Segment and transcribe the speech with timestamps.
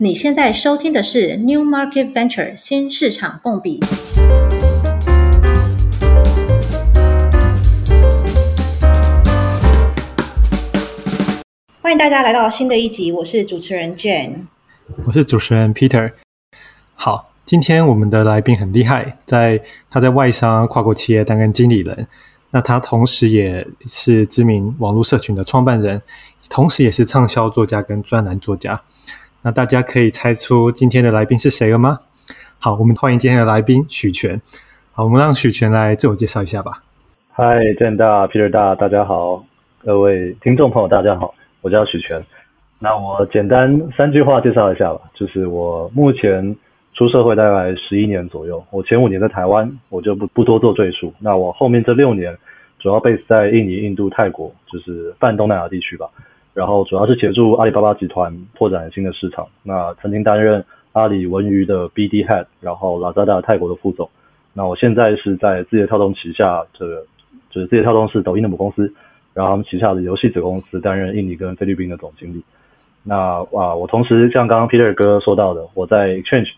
[0.00, 3.80] 你现在收听的是 New Market Venture 新市场共比。
[11.82, 14.46] 欢迎大家来到新的一集，我是主持人 Jane，
[15.04, 16.12] 我是主持人 Peter。
[16.94, 19.60] 好，今天我们的来宾很厉害，在
[19.90, 22.06] 他在外商跨国企业担任经理人，
[22.52, 26.00] 那他同时也是知名网络社群的创办人，
[26.48, 28.80] 同时也是畅销作家跟专栏作家。
[29.42, 31.98] 那大家可以猜出今天的来宾是谁了吗？
[32.58, 34.40] 好，我们欢迎今天的来宾许权。
[34.92, 36.82] 好，我们让许权来自我介绍一下吧。
[37.30, 39.44] 嗨，郑大，Peter 大，大家好，
[39.84, 42.20] 各位听众朋友，大家好，我叫许权。
[42.80, 46.56] 那我简单三句话介绍一下吧，就是我目前
[46.94, 51.14] 出社会大概十一年左右，我前五年在台湾，我就不不多做赘述。
[51.20, 52.36] 那我后面这六年
[52.80, 56.08] 主要 base 在印尼、印度、泰国，就是泛东南亚地区吧。
[56.58, 59.46] 然后主要是协助阿里巴巴集团拓展新的市场。
[59.62, 64.10] 那曾经担任阿里文娱的 BD Head，然后 Lazada 泰国的副总。
[64.54, 67.04] 那我现在是在字节跳动旗下，这个
[67.48, 68.92] 就是字节跳动是抖音的母公司，
[69.34, 72.42] 然后他们旗下的游戏子公司担任印尼跟菲律宾的总经理。
[73.04, 73.14] 那
[73.56, 76.48] 啊，我同时像刚刚 Peter 哥说到的，我在 Exchange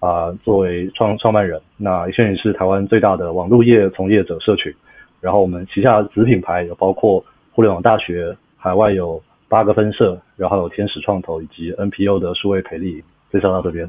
[0.00, 1.60] 啊作为创创办人。
[1.76, 4.74] 那 Exchange 是台湾最大的网络业从业者社群。
[5.20, 9.22] 然后我们旗下子品牌有包括互联网大学，海外有。
[9.54, 13.88] 八个分社，然后有天使创投以及 NPO 的数位培力，介绍到这边。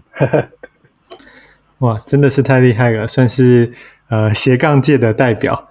[1.79, 3.71] 哇，真的是太厉害了，算是
[4.09, 5.69] 呃斜杠界的代表。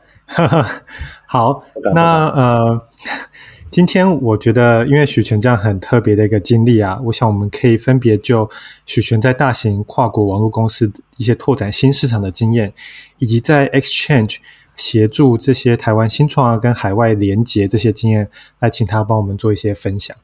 [1.27, 1.65] 好，
[1.95, 2.83] 那呃，
[3.71, 8.51] 今天我觉得，因为许权这样很特别的一个经历啊，我想我们可以分别就
[8.85, 12.73] 许权在大型跨国网络公司一些拓展新市场的经验，
[13.19, 14.39] 以及在 Exchange。
[14.77, 18.29] 协助这些台湾新创啊，跟海外连接这些经验，
[18.61, 20.17] 来请他帮我们做一些分享。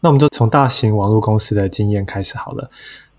[0.00, 2.70] 那我们就从大型网络公司的经验开始好了。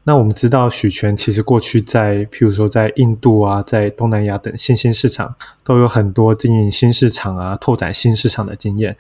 [0.04, 8.96] 那我们知道许权其实过去在，譬如说在印度啊，在东南亚等新兴市场，都有很多经营新市场啊、拓展新市场的经验。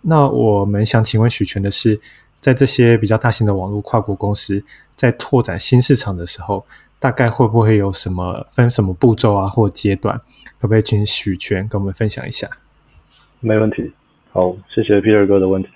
[0.00, 2.00] 那我们想请问许权的是，
[2.40, 4.64] 在这些比较大型的网络跨国公司，
[4.96, 6.64] 在拓展新市场的时候，
[7.00, 10.20] 大概会不会有什么分什么步骤啊，或阶段？
[10.58, 12.48] 可不可以请许权跟我们分享一下？
[13.40, 13.92] 没问题。
[14.32, 15.68] 好，谢谢 Peter 哥的问题。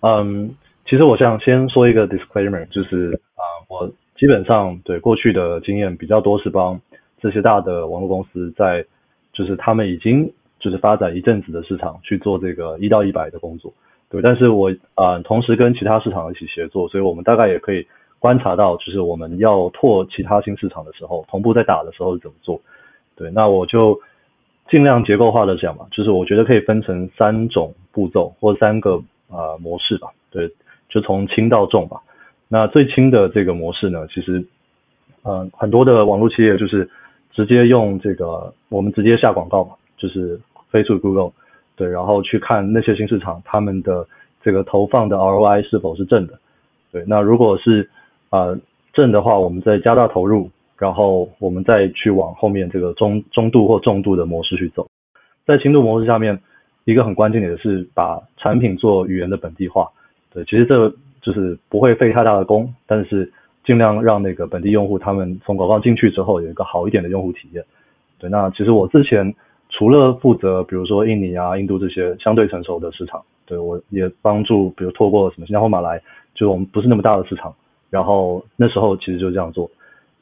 [0.00, 0.54] 嗯，
[0.88, 6.80] 其实我想先说一个 disclaimer，就是啊、我基本上对过去的经验比较多是帮
[7.20, 8.84] 这些大的网络公司在，
[9.32, 13.72] 就是他们已经就是发展一阵子的市场去做这个一到一百的工作。
[14.08, 17.86] 对，但是我啊、同时跟其他市场一起协作，所以我们大概也可以
[18.18, 22.60] 观察到，就是我们要拓其他新市场的时候，同步在打的时候怎么做。
[23.16, 24.00] 对，那我就。
[24.70, 30.08] 尽量结构化的讲嘛，就是我觉得可以分成三种步骤或三个啊、模式吧。
[30.30, 30.46] 对，
[30.90, 32.02] 就从轻到重吧。
[32.48, 34.44] 那最轻的这个模式呢，其实
[35.24, 36.86] 嗯、很多的网络企业就是
[37.32, 40.38] 直接用这个我们直接下广告嘛，就是
[40.70, 41.32] Facebook、Google
[41.74, 44.06] 对，然后去看那些新市场他们的
[44.42, 46.38] 这个投放的 ROI 是否是正的。
[46.92, 47.88] 对，那如果是、
[48.30, 48.58] 呃、
[48.92, 50.50] 正的话，我们再加大投入。
[50.80, 54.86] 然后我们再去往后面这个中中度或重度的模式去走，
[55.44, 56.38] 在轻度模式下面，
[56.84, 59.88] 一个很关键的是把产品做语言的本地化。
[60.32, 60.88] 对，其实这
[61.20, 63.28] 就是不会费太大的功，但是
[63.64, 67.64] 尽量让那个本地用户他们从广告进去之后有一个好一点的用户体验。
[68.20, 69.34] 对，那其实我之前
[69.70, 75.98] 除了负责比如说印尼啊、印度这些相对成熟的市场，对，我也帮助比如透过什么新加坡、马来，
[76.34, 77.52] 就是我们不是那么大的市场，
[77.90, 79.70] 然后那时候其实就这样做。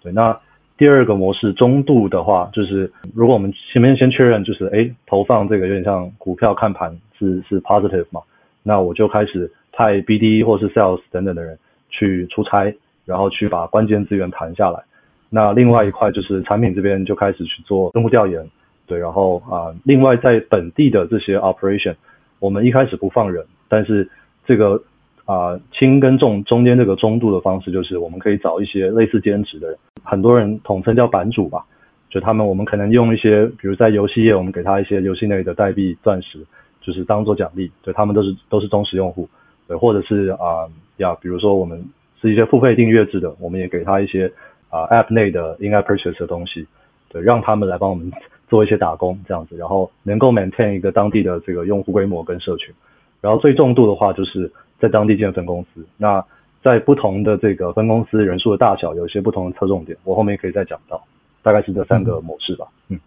[0.02, 0.38] 对，那
[0.78, 8.20] 第二个模式中度的话，就是如果我们前面先确认，就是诶投放这个有点像股票看盘是是 positive 嘛，
[8.62, 12.72] 那我就开始派 BD 或是 Sales 等等的人去出差，
[13.04, 14.82] 然后去把关键资源谈下来。
[15.30, 18.48] 那另外一块就是产品这边就开始去做用户调研，
[18.86, 21.96] 对，然后啊，另外在本地的这些 operation，
[22.38, 24.08] 我们一开始不放人，但是
[24.46, 24.80] 这个。
[25.26, 31.66] 啊、轻跟重中间这个中度的方式，就是我们可以找一些类似兼职的，很多人统称叫版主吧，
[32.08, 36.38] 就他们我们可能用一些，比如在游戏业，我们给他一些游戏内的代币钻石，
[36.80, 39.28] 就是当做奖励，对他们都是都是忠实用户，
[39.66, 41.84] 对，或者是啊，呀、比如说我们
[42.20, 44.32] 是一些付费订阅制的，我们也给他一些
[44.70, 46.68] 啊、App 内的 In-App Purchase 的东西，
[47.08, 48.12] 对，让他们来帮我们
[48.46, 52.72] 做一些打工这样子，然后能够 maintain 一个当地的这个用户规模跟社群，
[53.20, 54.52] 然后最重度的话就是。
[54.80, 56.24] 在当地建分公司，那
[56.62, 61.02] 在不同的这个分公司人数的大小，有一些不同的侧重点，我后面可以再讲到，
[61.42, 62.66] 大概是这三个模式吧。
[62.88, 62.98] 嗯，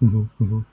[0.00, 0.64] 嗯哼嗯哼，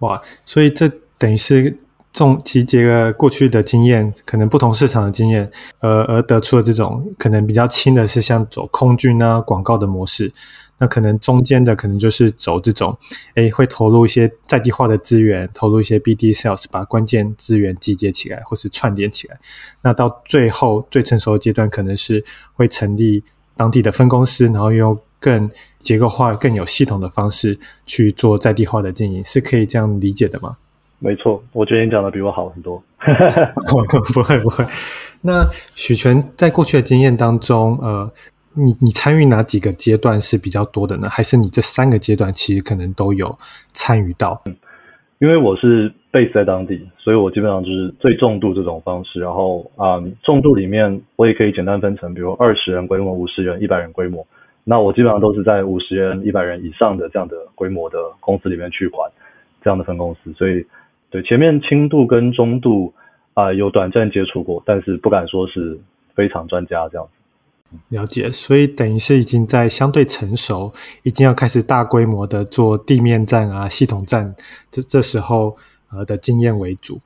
[0.00, 1.76] 哇，所以这等于是
[2.12, 5.50] 重集结了过去的经验，可能不同市场的经验，
[5.80, 10.30] 而而得出的这种可能比较轻的是像走空军啊广告的模式，
[10.82, 12.98] 那可能中间的可能就是走这种，
[13.36, 19.38] 哎，会投入一些在地化的资源，投入一些 BD sales，把关键资源集结起来或是串联起来。
[19.84, 22.24] 那到最后最成熟的阶段，可能是
[22.54, 23.22] 会成立
[23.56, 25.48] 当地的分公司，然后用更
[25.80, 27.56] 结构化、更有系统的方式
[27.86, 30.56] 去做在地化的经营，是可以这样理解的吗？
[30.98, 32.82] 没错，我觉得你讲的比我好很多。
[34.12, 34.66] 不会不会。
[35.20, 38.12] 那许权在过去的经验当中，呃，
[38.54, 41.08] 你你参与哪几个阶段是比较多的呢？
[41.08, 43.36] 还是你这三个阶段其实可能都有
[43.72, 44.40] 参与到？
[44.46, 44.56] 嗯，
[45.18, 49.20] 因为我是 base 在当地，所以我基本上就是最重度这种方式。
[49.20, 54.26] 然后啊，嗯，重度里面我也可以简单分成，比如二十人规模、五十人、一百人规模。
[54.64, 59.10] 那我基本上都是在五十人、一百人以上的这样的规模的公司里面去管
[59.62, 60.64] 这样的分公司，所以。
[61.10, 62.90] 对，前面轻度跟中度
[63.34, 65.78] 啊、有短暂接触过，但是不敢说是
[66.14, 67.12] 非常专家这样子。
[67.88, 70.72] 了解，所以等于是已经在相对成熟，
[71.02, 74.34] 已经要开始大规模的做地面站啊、系统站，
[74.70, 75.56] 这这时候
[75.90, 77.00] 呃的经验为主。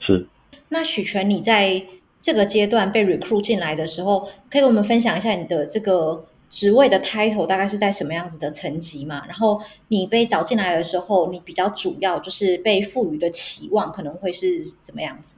[0.00, 0.26] 是。
[0.68, 1.82] 那许全，你在
[2.20, 6.24] 这个阶段被 recruit 进来的时候，可以跟我们分享一下你的这个。
[6.50, 9.22] 职位的 title 大概是在什么样子的层级嘛？
[9.26, 15.36] 然后你被找进来的时候，你比较主要就是被赋予的期望可能会是怎么样子？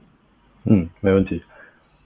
[0.63, 1.41] 嗯，没问题。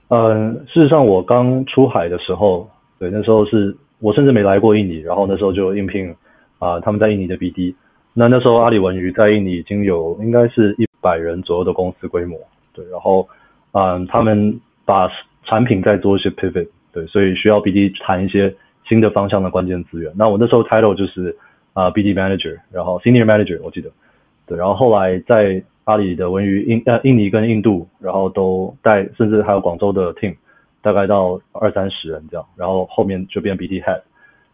[0.08, 2.68] 嗯，事实上我刚出海的时候，
[2.98, 6.14] 对，那时候是我甚至没来过印尼，然后那时候就应聘
[6.58, 7.74] 啊、他们在印尼的 BD。
[8.14, 12.38] 那那时候阿里文娱在印尼已经有应该是一百人左右的公司规模，
[12.72, 13.28] 对，然后
[13.72, 15.10] 嗯，他们把
[15.44, 18.54] 产品在做一些 pivot，对，所以需要 BD 谈一些。
[18.88, 20.12] 新的方向的关键资源。
[20.16, 21.36] 那我那时候 title 就是
[21.72, 23.90] 啊、BD Manager，然后 Senior Manager 我记得，
[24.46, 30.36] 对，然后后来在阿里的文娱印呃印尼跟印度，然后都带，甚至还有广州的 team，
[30.82, 34.02] 大概到二三十人这样，然后后面就变 BD Head。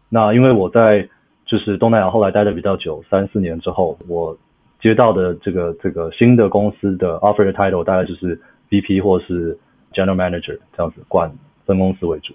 [0.09, 1.09] 那因为我在
[1.45, 4.37] 就是东南亚后来待的比较久，三四年之后，我
[4.79, 8.39] 接到的这个这个新的公司的 offer 的 title 大概就是
[8.69, 9.57] VP 或是
[9.91, 11.31] General Manager 这样子，管
[11.65, 12.33] 分公司为主。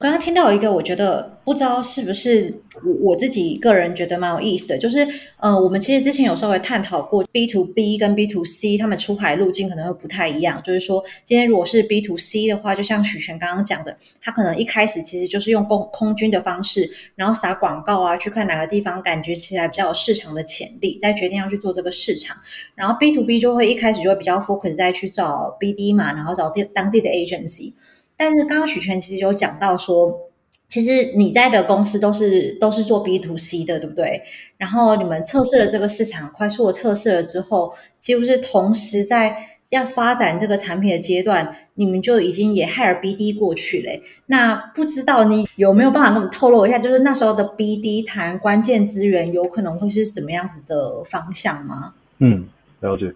[0.00, 5.04] 刚刚听到一个，我觉得不知道是不是我我自己个人觉得蛮有意思的，就是
[5.38, 10.62] 呃，我们其实之前有稍微探讨过 B to B 跟 B to C 他们出海路径可能会不太一样。
[10.62, 22.36] 就是说，今天如果是 B to C 的话，就像许诠刚刚讲的，他可能一开始其实就是用空空军的方式，然后撒广告啊，去看哪个地方感觉起来比较有市场的潜力，再决定要去做这个市场。
[22.76, 27.72] 然后 B to B 就会一开始就会比较 focus 在去找 BD 嘛，然后找地当地的 agency。
[28.18, 30.28] 但是刚刚许诠其实有讲到说，
[30.68, 34.20] 其实你在的公司都是都是做 B to C 的，对不对？
[34.58, 39.34] 然后你们测试了这个市场，快速的测试了之后，几乎是同时在
[39.70, 44.02] 要发展这个产品的阶段，你们就已经也 hire BD 过去嘞。
[44.26, 51.94] 那不知道你有没有办法跟我们透露一下，就是那时候的 BD 谈关键资源，有可能会是怎么样子的方向吗？
[52.18, 52.48] 嗯，
[52.80, 53.14] 了解。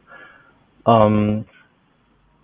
[0.85, 1.45] 嗯。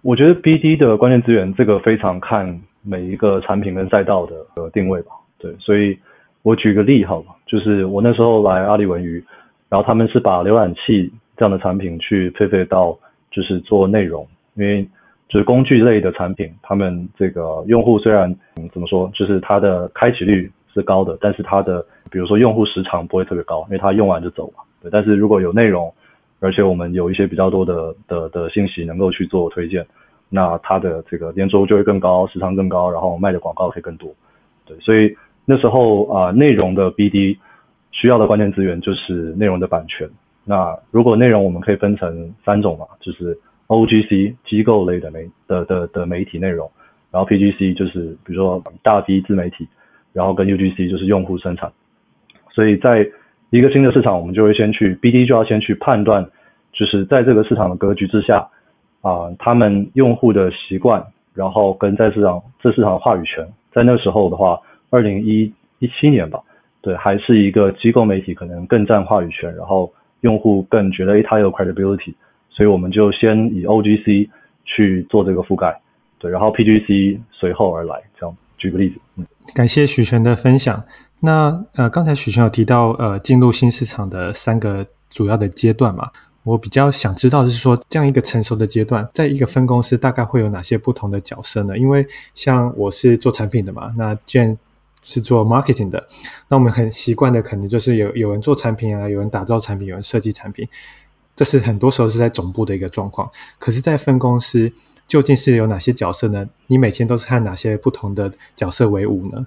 [0.08, 5.10] 我觉得 BD 的关键资源，这个非常看每一个产品跟赛道的呃定位吧。
[5.36, 5.98] 对，所以
[6.40, 9.22] 我举个例好了，就是我那时候来阿里文娱，
[9.68, 12.98] 然后他们是把浏览器这样的产品去配备到
[13.30, 14.82] 就是做内容，因为
[15.28, 18.34] 就是工具类的产品，他们这个用户虽然
[18.72, 24.64] 怎么说，就是它的开启率是高的，但是它的比如说用户时长不会特别高，因为它用完就走了。
[24.80, 25.92] 对，但是如果有内容，
[26.40, 29.86] 而且我们有一些比较多的的的信息能够去做推荐，
[30.28, 34.14] 那它的这个黏着就会更高，时长更高，然后卖的广告可以更多。
[34.64, 37.38] 对，所以那时候啊、内容的 BD
[37.90, 40.08] 需要的关键资源就是内容的版权。
[40.44, 46.70] 那如果内容我们可以分成三种嘛，就是 OGC 机构类的媒的的的媒体内容，
[47.10, 49.66] 然后 PGC 就是比如说大 V 自媒体，
[50.12, 51.72] 然后跟 UGC 就是用户生产。
[52.50, 53.06] 所以在
[53.50, 56.28] 一个新的市场，我们就会先去 BD，就要先去判断，
[56.72, 58.48] 就是在这个市场的格局之下，
[59.00, 61.02] 啊、他们用户的习惯，
[61.32, 66.40] 然后跟在市场这市场的话语权，在那时候的话，二零一一七年吧，
[66.82, 69.90] 对，还是一个机构媒体可能更占话语权，然后
[70.20, 72.12] 用户更觉得诶它有 credibility，
[72.50, 74.28] 所以我们就先以 OGC
[74.64, 75.80] 去做这个覆盖，
[76.18, 78.36] 对，然后 PGC 随后而来，这样。
[78.58, 80.84] 举个例子，嗯，感谢许权的分享。
[81.20, 86.10] 那呃，刚才许权有提到呃，进入新市场的三个主要的阶段嘛，
[86.42, 91.78] 我比较想知道的是说，这样一个成熟的阶段，在一个分公司大概会有哪些不同的角色呢？
[91.78, 94.56] 因为像我是做产品的嘛，那 Jen
[95.02, 96.06] 是做 marketing 的，
[96.48, 100.68] 那我们很习惯的可能就是有有人做产品啊，有人打造产品，有人设计产品。
[101.34, 103.30] 这是很多时候是在总部的一个状况。
[103.60, 104.72] 可是，在分公司
[105.08, 106.46] 究竟是有哪些角色呢？
[106.68, 109.46] 你每天都是和哪些不同的角色为伍呢？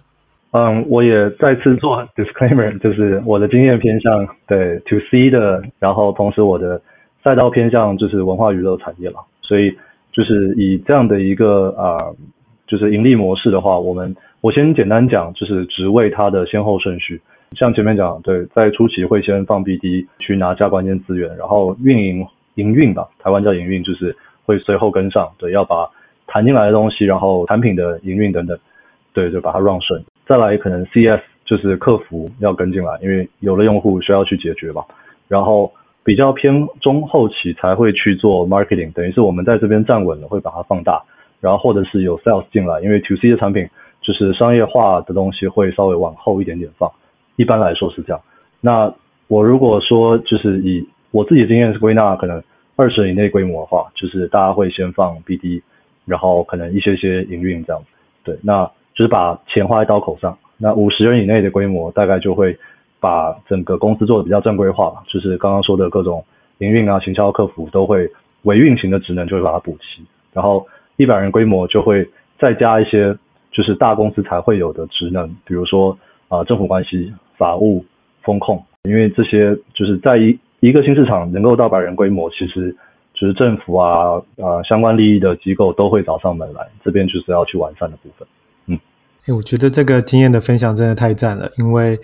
[0.54, 6.82] 嗯，我也再次做 disclaimer，就是我的经验偏向对 to C 的，然后同时我的
[7.24, 9.72] 赛道偏向就是文化娱乐产业了，所以
[10.12, 12.12] 就是以这样的一个啊、
[12.68, 17.22] 就是盈利模式的话，我们我先简单讲，就是职位它的先后顺序，
[17.54, 24.14] 像前面讲，对，在初期会先放 BD 去拿下关键资源，然后运营营运吧，台湾叫营运，就是
[24.46, 25.90] 会随后跟上，对，要把
[26.28, 28.58] 谈进来的东西，然后产品的营运等等，
[29.14, 30.04] 对，就把它 run 顺。
[30.26, 34.86] 再来可能 CS 就是客服要跟进来，因为有了用户需要去解决吧。
[35.28, 35.72] 然后
[36.04, 41.02] 比较偏中后期才会去做 marketing，等于是我们在这边站稳了，会把它放大。
[41.40, 43.68] 然后或者是有 sales 进来，因为 to C 的产品
[44.02, 46.90] 就是商业化的东西会稍微往后一点点放。
[47.36, 48.22] 一般来说是这样。
[48.62, 48.94] 那
[49.28, 52.44] 我如果说就是以我自己的经验是归纳，可能
[52.82, 55.62] 二十人以内规模的话，就是大家会先放 BD，
[56.06, 57.82] 然后可能一些些营运这样。
[58.24, 58.70] 对，那。
[58.94, 62.56] 就是把钱花在刀口上，那五十人以内的规模，大概就会
[63.00, 66.24] 把整个公司做的比较正规化，就是刚刚说的各种
[66.58, 68.12] 营运啊、行销、客服都会
[68.44, 72.08] 为运行的职能就会把它补齐，然后一百人规模就会
[72.38, 73.18] 再加一些
[73.50, 75.98] 就是大公司才会有的职能，比如说
[76.28, 77.84] 啊、政府关系、法务、
[78.24, 82.74] 风控，因为这些就是在一一个新市场能够到百人规模，其实
[83.14, 88.26] 就是政府啊啊、相关利益的机构都会找上门来，这边就是要去完善的部分。
[89.28, 92.00] 欸，我觉得这个经验的分享真的太赞了，因为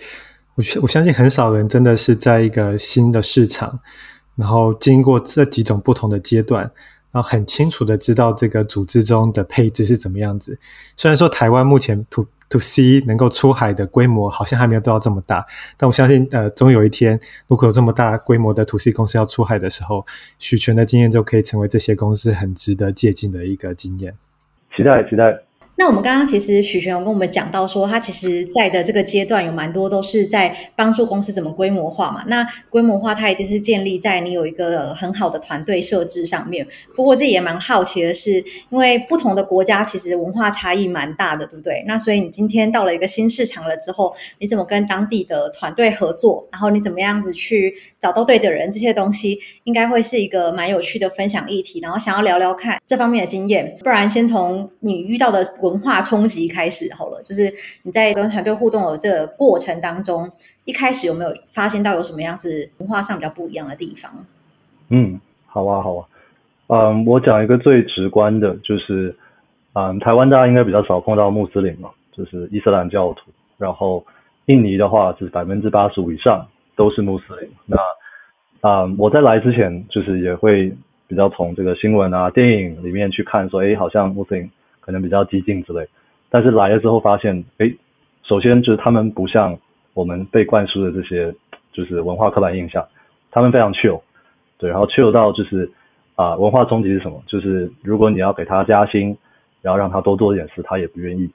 [0.54, 3.80] 我我相信很少人真的是在一个新的市场，
[4.36, 6.62] 然后经过这几种不同的阶段，
[7.10, 10.58] 然后很清楚的知道这个组织中的配置是怎么样子。
[10.96, 15.44] 虽然说台湾目前 to to C 能够出海的规模好像还没有到这么大，
[15.76, 20.06] 但我相信呃，总有一天如果有这么大规模的 to C 公司要出海的时候，
[20.38, 24.14] 许权的经验就可以成为这些公司很值得借鉴的一个经验。
[24.76, 25.47] 期待，期待。
[25.78, 32.24] 那我们刚刚其实许权有跟我们讲到说，他其实在的这个阶段有蛮多都是在帮助公司怎么规模化嘛。
[32.26, 36.66] 那规模化它一定是建立在你有一个很好的团队设置上面。
[36.96, 41.84] 不过这也蛮好奇的是，因为不同的国家其实文化差异蛮大的，对不对？
[41.86, 46.48] 那所以你今天到了一个新市场了之后，你怎么跟当地的团队合作？
[46.50, 48.72] 然后你怎么样子去找到对的人？
[48.72, 51.78] 这些东西应该会是一个蛮有趣的分享议题。
[51.78, 55.38] 然后想要聊聊看这方面的经验，不然先从你遇到的。
[55.68, 60.30] 文化冲击开始好了，就是你在跟团队互动的这个过程当中，
[60.64, 64.10] 一开始有没有发现到有什么样子文化上比较不一样的地方？
[64.90, 66.06] 嗯，好啊，好啊，
[66.68, 69.14] 嗯，我讲一个最直观的，就是，
[69.74, 74.04] 嗯，台湾大家应该比较少碰到穆斯林嘛，就是伊斯兰教徒，然后
[74.46, 77.50] 印尼的话，就是百分之八十五以上都是穆斯林。
[77.66, 77.76] 那，
[78.62, 80.72] 嗯，我在来之前，就是也会
[81.06, 84.50] 比较从这个新闻啊、电影里面去看，说，哎，好像穆斯林。
[84.88, 85.86] 可能比较激进之类，
[86.30, 87.76] 但是来了之后发现，诶，
[88.22, 89.54] 首先就是他们不像
[89.92, 91.30] 我们被灌输的这些，
[91.74, 92.82] 就是文化刻板印象，
[93.30, 94.00] 他们非常 chill，
[94.56, 95.70] 对，然后 chill 到就是
[96.16, 97.22] 啊、文化冲击是什么？
[97.26, 99.14] 就是如果你要给他加薪，
[99.60, 101.28] 然后让他多做一点事，他也不愿意，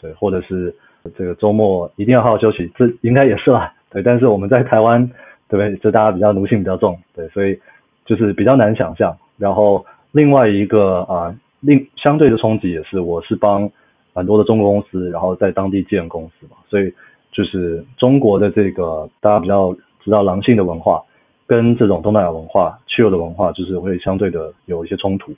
[0.00, 0.72] 对，或者是
[1.16, 5.04] 这个周末一定要好好休息，这应该也是啦，对，但是我们在台湾，
[5.48, 5.76] 对不对？
[5.78, 7.58] 就大家比较奴性比较重，对，所以
[8.04, 9.16] 就是比较难想象。
[9.36, 11.34] 然后另外一个啊。
[11.60, 13.70] 另相对的冲击也是，我是帮
[14.14, 16.92] 很多的中国公司，然后在当地建公司嘛，所以
[17.30, 21.02] 就是中国的这个大家比较知道狼性的文化，
[21.46, 25.32] 跟这种东南亚文化、西欧的文化，就是会相对的有一些冲突。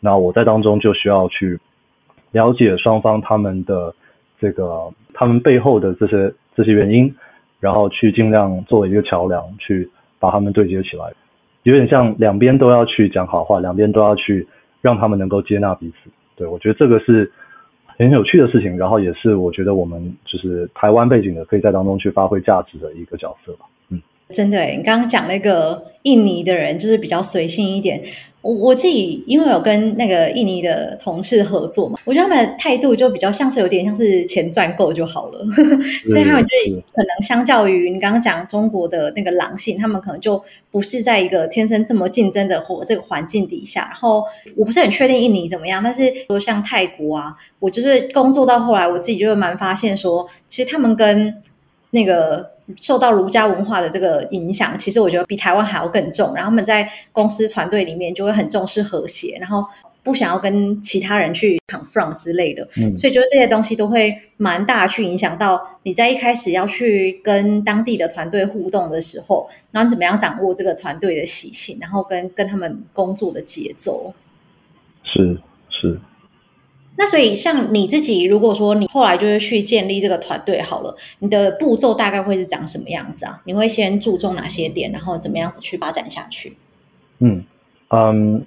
[0.00, 1.58] 那我在当中就需要去
[2.32, 3.94] 了解双方他们的
[4.40, 7.14] 这个他们背后的这些这些原因，
[7.60, 11.12] 然后去尽量作为一个桥梁，去把他们对接起来，
[11.62, 14.46] 有点像两边都要去讲好话，两边都要去。
[14.80, 17.30] 让他们能够接纳彼此，对，我觉得这个是
[17.86, 23.66] 很有趣的事情，然后也是我觉得我们就是台湾背景的，可以在当中去发挥价值的一个角色吧。
[23.88, 28.00] 嗯，真的，你刚刚讲那个印尼的人就是比较随性一点。
[28.48, 35.46] 我我自己因为有跟那个印尼的同事合作嘛，我觉得他们的态度就比较像是有点像是钱赚够就好了，
[36.06, 36.48] 所以他们就
[36.94, 43.82] 可能相较于你刚刚讲中国的那个狼性，他们可能就不是在一个天生这么竞争的或这个环境底下。
[43.82, 44.24] 然后
[44.56, 51.36] 我不是很确定印尼怎么样，但是说像泰国啊，我就是工作到后来，我自己就会蛮发现说，其实他们跟
[51.90, 52.56] 那个。
[52.80, 56.34] 受到儒家文化的这个影响，其实我觉得比台湾还要更重。
[56.34, 59.64] 然后他们在公司团队里面就会很重视和谐，然后
[60.02, 74.14] 不想要跟其他人去 confront 之类的，嗯，所以就是这些东西都会蛮大去影响到你在一开始要去跟当地的团队互动的时候，然后你怎么样掌握这个团队的习性，然后跟跟他们工作的节奏。
[75.04, 76.00] 是是。
[76.98, 83.40] 那所以像你自己，如果说你后来就是去建立这个团队好了，你的步骤大概会是长什么样子啊？
[83.44, 86.54] 你会先注重哪些点，然后怎么样子去发展下去？
[87.20, 87.44] 嗯
[87.90, 88.44] 嗯，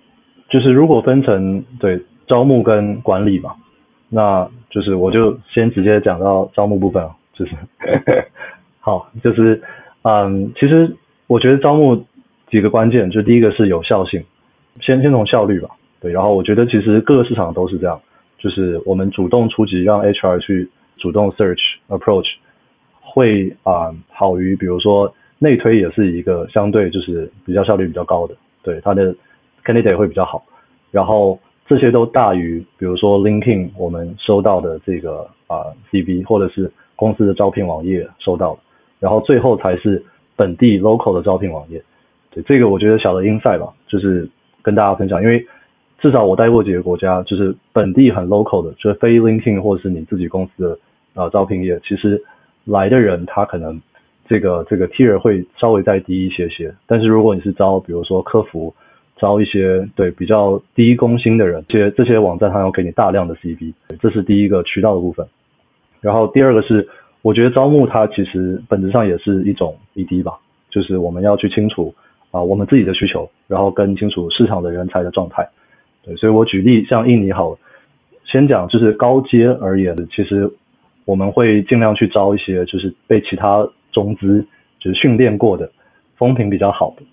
[0.49, 3.55] 就是如果分成对招募跟管理嘛，
[4.09, 7.53] 那就是我就先直接讲到招募部分啊，就是
[8.81, 9.63] 好，就是
[10.01, 10.93] 嗯，其实
[11.27, 12.03] 我觉得招募
[12.49, 14.25] 几个关键，就第一个是有效性，
[14.81, 15.69] 先先从效率吧，
[16.01, 18.01] 对，然后我觉得其实各个市场都是这样。
[18.41, 20.67] 就是我们主动出击，让 HR 去
[20.97, 22.25] 主动 search approach，
[22.99, 29.15] 会啊、好于比如说内推也是一个相对就是比较效率比较高的，对，它的
[29.63, 30.43] candidate 会比较好，
[30.89, 38.57] 然后这些都大于比如说 linking 我们收到的这个啊、CV 或者是公司的招聘网页收到，
[38.99, 40.03] 然后最后才是
[40.35, 41.79] 本地 local 的招聘网页，
[42.31, 44.27] 对，这个我觉得小的 insight 吧，就是
[44.63, 45.45] 跟大家分享，因为。
[46.01, 50.79] 至少我待过几个国家，就是本地很 local 的，就是非 LinkedIn 或者是你自己公司的
[51.13, 52.21] 呃招聘页，其实
[52.65, 53.79] 来的人他可能
[54.27, 56.73] 这个这个 tier 会稍微再低一些些。
[56.87, 58.73] 但是如果你是招，比如说客服，
[59.17, 65.27] 招一些对比较低工薪的人，这些这些网站它要给你大量的 CV，这是第一个渠道的部分。
[65.99, 66.87] 然后第二个是，
[67.21, 70.39] 我觉得招募它其实本质上也是一种 BD 吧，
[70.71, 71.93] 就是我们要去清楚
[72.31, 75.47] 啊、我们自己的需求，然后跟清楚市场的人才的状态。
[76.03, 77.57] 对，所以我举例，像印尼好，
[78.25, 80.51] 先讲就是高阶而言的，其实
[81.05, 84.45] 我们会尽量去招一些就是被其他中资
[84.79, 85.69] 就是训练过的，
[86.17, 87.03] 风评比较好的，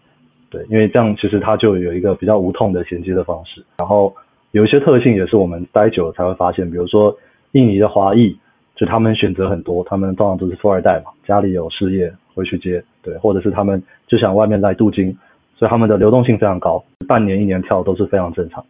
[0.50, 3.62] 对，因为这样其实它就有一个比较无痛的衔接的方式。
[3.78, 4.14] 然后
[4.52, 7.14] 有一些特性也是我们待久了才会发现，比如说
[7.52, 8.34] 印尼的华裔，
[8.74, 15.14] 就他们选择很多，他们通常都是富二代嘛，家里有事业会去接，对，或者是他们就想外面来镀金，
[15.56, 18.64] 所以他们的流动性非常高，半年一年跳都是非常正常。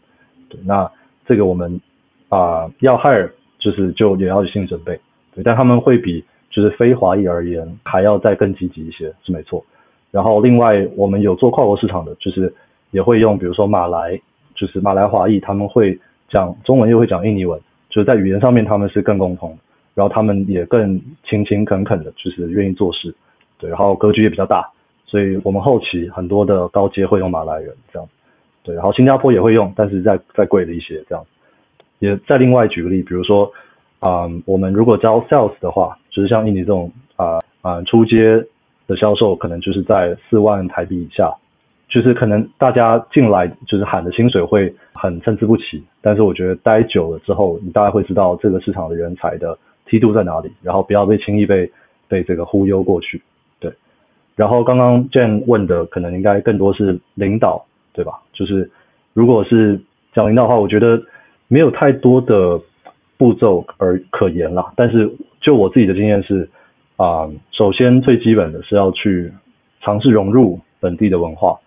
[0.49, 0.91] 对，那
[1.27, 1.81] 这个我们
[2.29, 5.01] 啊、要 hire 就是就也要有心理准备，
[5.35, 9.65] 对，但他们会比就是非华裔而言还要再更积极一些，是没错。
[10.11, 12.53] 然后另外我们有做跨国市场的，就是
[12.91, 14.21] 也会用比如说马来，
[14.55, 19.59] 就是马来华裔，他们会讲中文又会讲印尼文，就是在语言上面他们是更共同，
[19.95, 23.15] 然后他们也更勤勤恳恳的，就是愿意做事，
[23.59, 24.71] 对，然后格局也比较大，
[25.07, 28.09] 所以我们后期很多的高阶会用马来人这样。
[28.63, 31.25] 对，然后新加坡也会用，但是再再贵了一些，这样。
[32.01, 33.51] 也再另外举个例，比如说，
[33.99, 38.45] 啊、嗯，我们如果招 sales 的话，就是像印尼这种啊啊、呃、初阶
[38.87, 41.35] 的销售，可能就是在四万台币以下，
[41.89, 51.69] 就是可能大家进来就是喊的薪水会很参差不齐，但是我觉得待久了之后，你大概会知道这个市场的人才的梯度在哪里，然后不要被轻易被
[52.07, 53.21] 被这个忽悠过去。
[53.59, 53.73] 对，
[54.37, 57.65] 然后刚刚 Jane 问的可能应该更多是领导。
[57.99, 58.13] 对吧？
[58.33, 58.71] 就是
[59.13, 59.81] 如果是
[60.15, 61.03] 讲领导的话，我觉得
[61.49, 62.61] 没有太多的
[63.17, 64.73] 步骤而可言啦。
[64.77, 66.49] 但是就我自己的经验是，
[66.95, 69.33] 啊、首先最基本的是要去
[69.81, 71.59] 尝试融入本地的文化，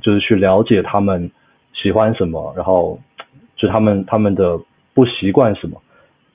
[0.00, 1.28] 就是去了解他们
[1.72, 2.96] 喜欢什么，然后
[3.56, 4.56] 就他们他们的
[4.94, 5.76] 不习惯什么。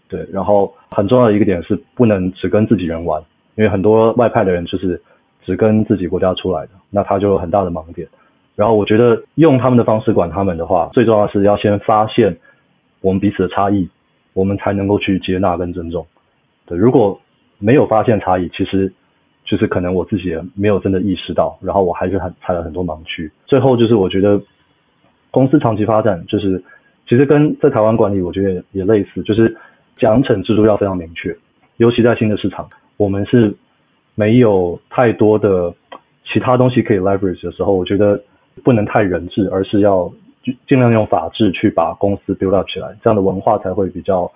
[0.09, 3.23] 对，然后很重要的一个点是不能只跟自己人玩，
[3.55, 5.01] 因为很多外派的人就是
[5.45, 8.05] 只跟自己国家出来的，那他就有很大的盲点。
[8.55, 12.37] 然后我觉得用他们的方式管他们的话，最重要是要先发现
[13.01, 13.89] 我们彼此的差异，
[14.33, 16.07] 我们才能够去接纳跟尊重。
[16.65, 17.19] 对，如果
[17.59, 18.93] 没有发现差异，其实
[19.43, 23.29] 就是可能我自己也没有真的意识到，然后我还是很踩了很多盲区。
[23.45, 24.41] 最后就是我觉得
[25.31, 26.63] 公司长期发展，就是
[27.09, 29.53] 其实跟在台湾管理，我觉得也，也类似，就是
[29.97, 31.35] 奖惩制度要非常明确，
[31.75, 33.53] 尤其在新的市场，我们是
[34.15, 35.73] 没有太多的
[36.23, 38.17] 其他东西可以 leverage 的时候，我觉得。
[38.63, 40.11] 不能太人治，而是要
[40.67, 44.31] 尽量用法治去把公司 build up 起来，这样的文化才会比较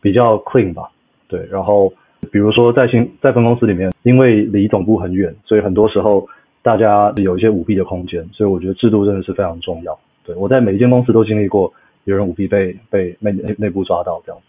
[0.00, 0.90] 比较 clean 吧。
[1.28, 1.92] 对，然后
[2.32, 6.26] 比如说在新在分公司里面，因为离总部很远，所以很多时候
[6.62, 9.98] 大家有一些舞弊的空间，所以我觉得制度真的是非常重要。
[10.24, 11.72] 对，我在每一间公司都经历过
[12.04, 14.40] 有人舞弊被被内内部抓到这样。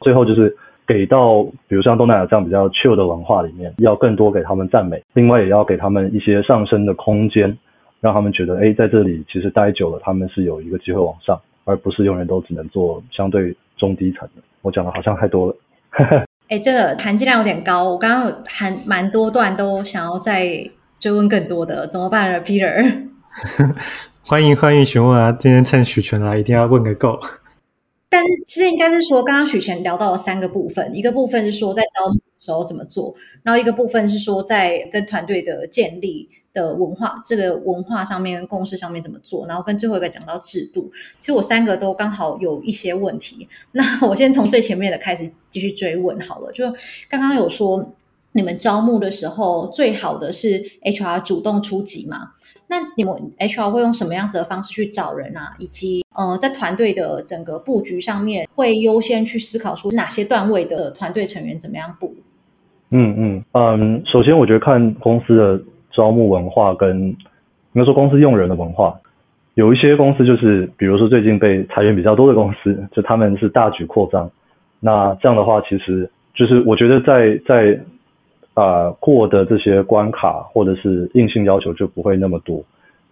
[0.00, 7.58] 最后就是给到比如像东南亚这样比较 chill 的文化里面，要更多给他们赞美，另外也要给他们一些上升的空间。
[8.00, 14.42] 让他们觉得，哎，在这里其实待久了，他们是有一个机会往上，而不是永远都只能做相对中低层的。
[14.62, 15.56] 我讲的好像太多了。
[16.48, 23.08] 哎，这个含金量有点高，我刚刚有含蛮多段都想要再追问更多的，怎么办呢，Peter？
[24.22, 25.32] 欢迎欢迎询问啊！
[25.32, 27.18] 今天趁许权来，一定要问个够。
[28.10, 36.28] 但是其实应该是说，刚刚许权聊到了三个部分，一个部分是说在招募的时候怎么做，然后一个部分是说在跟团队的建立
[36.58, 40.90] 的文化，这个文化上面共识上面怎么做，然后跟最后一个讲到制度。
[41.18, 46.50] 其实我三个都刚好有一些问题，那我先从最前面的开始继续追问好了。
[46.52, 46.64] 就
[47.08, 47.94] 刚刚有说
[48.32, 52.32] 你们招募的时候，最好的是 HR 主动出击嘛？
[52.70, 55.54] 那你们 HR 会用什么样子的方式去找人啊？
[55.58, 62.14] 以及呃，在团队的整个布局上面，会优先去思考出哪些段位的团队成员怎么样布？
[62.90, 65.60] 嗯嗯嗯，首先我觉得看公司的
[65.98, 67.00] 招募文化跟
[67.74, 68.94] 应该说公司用人的文化，
[69.54, 74.30] 有一些公司就是比如说最近被裁员比较多的公司，就他们是大举扩张，
[74.78, 77.78] 那这样的话其实就是我觉得在在。
[78.58, 82.60] 啊，过的这些关卡或者是硬性要求就不会那么多，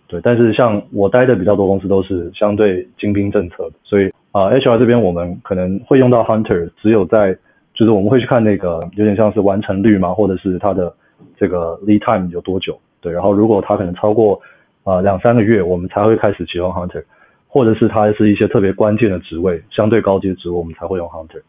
[0.09, 0.21] 对。
[0.21, 7.33] 但是像我待的比较多公司都是相对精兵政策，所以啊，HR 这边我们可能会用到 Hunter，只有在
[7.75, 10.93] 就是我们会去看那个有点像是完成率嘛，或者是它的
[11.37, 13.13] 这个 lead time 有多久，对。
[13.13, 14.41] 然后如果它可能超过
[14.85, 17.05] 啊两三个月，我们才会开始启用 Hunter，
[17.47, 21.43] 或者是它是一些特别关键的职位，相对高级的职位，我们才会用 Hunter。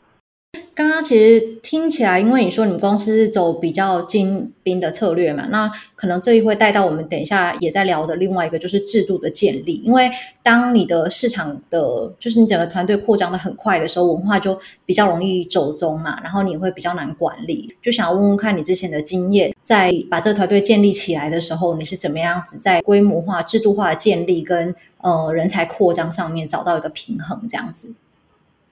[0.74, 9.76] 刚刚其实听起来，因为你说你公司是走比较精兵的策略嘛，那可能这一会带到我们等一下也在聊的另外一个就是制度的建立。
[9.84, 10.10] 因为
[10.44, 17.76] 当你的市场的，就是你整个团队扩张的很快的时候，文化就比较容易走中嘛，然后你会比较难管理。
[17.82, 27.92] 就想要问问看你之前的经验，在把这个团队建立起来的时候，你是怎么样子在规模化、制度化的建立跟呃人才扩张上面找到一个平衡，这样子？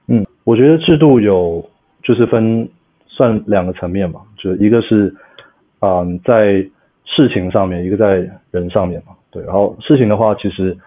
[0.07, 1.67] 嗯，我觉得制度有。
[2.05, 2.69] 就是分
[3.07, 5.11] 算两个层面嘛，就是一个是，
[5.79, 6.63] 嗯，在
[7.03, 9.41] 事情上面，一个在人上面嘛，对。
[9.43, 10.77] 然后事情的话，其实，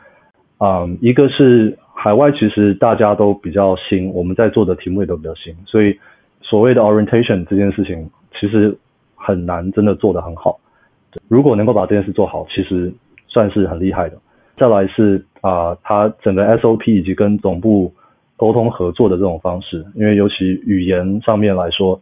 [0.60, 5.98] 嗯，一个是海外，其实大家都比较新，我们在做的题目也都比较新，所以
[6.40, 8.78] 所谓的 orientation 这件事情，其实
[9.16, 10.60] 很难真的做得很好。
[11.26, 12.92] 如果能够把这件事做好，其实
[13.26, 14.16] 算是很厉害的。
[14.56, 17.92] 再来是啊，它整个 SOP 以及跟总部。
[18.38, 22.00] 沟通合作的这种方式，因为尤其语言上面来说，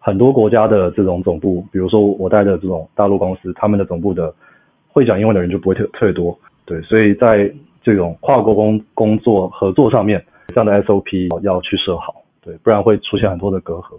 [0.00, 4.34] 很多国家的这种总部，比如说我带的这种大陆公司，他们的总部的
[4.88, 7.48] 会讲英文的人就不会特特别多，对，所以在
[7.84, 13.94] 这种跨国工工作合作上面，这样的 SOP 要去设好，对，不然会出现很多的隔阂。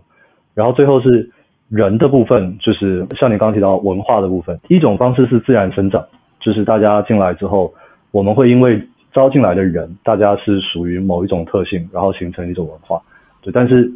[0.53, 1.29] 然后最后是
[1.69, 6.03] 人的部分，就是像你刚刚提到文化的部分，一种方式是自然生长，
[6.41, 7.73] 就是大家进来之后，
[8.11, 8.81] 我们会因为
[9.17, 13.01] 招进来的人，大家是属于某一种特性，然后形成一种文化。
[13.41, 13.91] 对，但是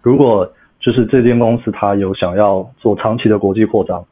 [0.00, 4.02] 如果就是这间公司它有想要做长期的国际扩张，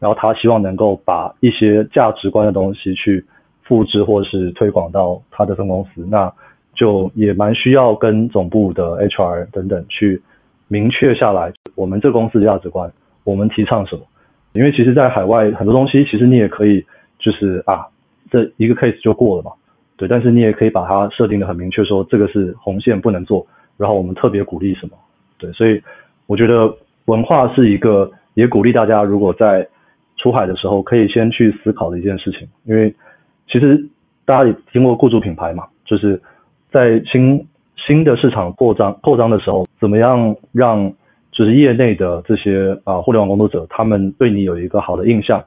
[0.00, 3.24] 然后他希望能够把一些价值观的东西去
[3.62, 6.32] 复制或是推广到他的分公司，那
[6.74, 10.20] 就也蛮需要跟总部的 HR 等等去
[10.66, 12.90] 明确下来，我们这公司的价值观，
[13.22, 14.02] 我们提倡什么？
[14.52, 16.84] 因为其实，在海外很多东西，其实你也可以
[17.20, 17.86] 就是啊，
[18.32, 19.52] 这一个 case 就过了嘛。
[20.02, 24.96] 对，但是你也可以把它设定的很明确，说这个是红线不能做，然后我们特别鼓励什么。
[25.38, 25.80] 对，所以
[26.26, 29.64] 我觉得文化是一个也鼓励大家，如果在
[30.16, 32.92] 出海的时候可以先去思考的一件事情，因为
[33.46, 33.80] 其实
[34.24, 36.20] 大家也听过雇主品牌嘛，就是
[36.72, 40.92] 在新新的市场扩张扩张的时候，怎么样让
[41.30, 45.40] 就是业内的这些啊互联网工作者，他们对你有一个好的印象，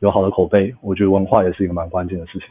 [0.00, 2.48] 有好的口碑，我觉得文化也是一个蛮关键的事情。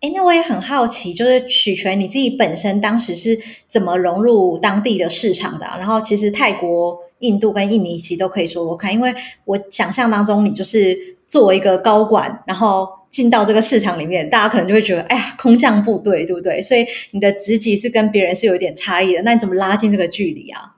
[0.00, 5.66] 哎，那我也很好奇，就是许诠你自己本身当时是怎么融入当地的市场的？
[5.76, 9.12] 然后其实泰国、印度跟印尼其实都可以说说看，因为
[9.44, 16.60] 我想象当中你就是作为一个高管，然后进到这个市场里面，大家可能就会觉得，哎呀，空降部队，对不对？
[16.60, 19.22] 所以你的职级是跟别人是有一点差异的。
[19.22, 20.76] 那你怎么拉近这个距离啊？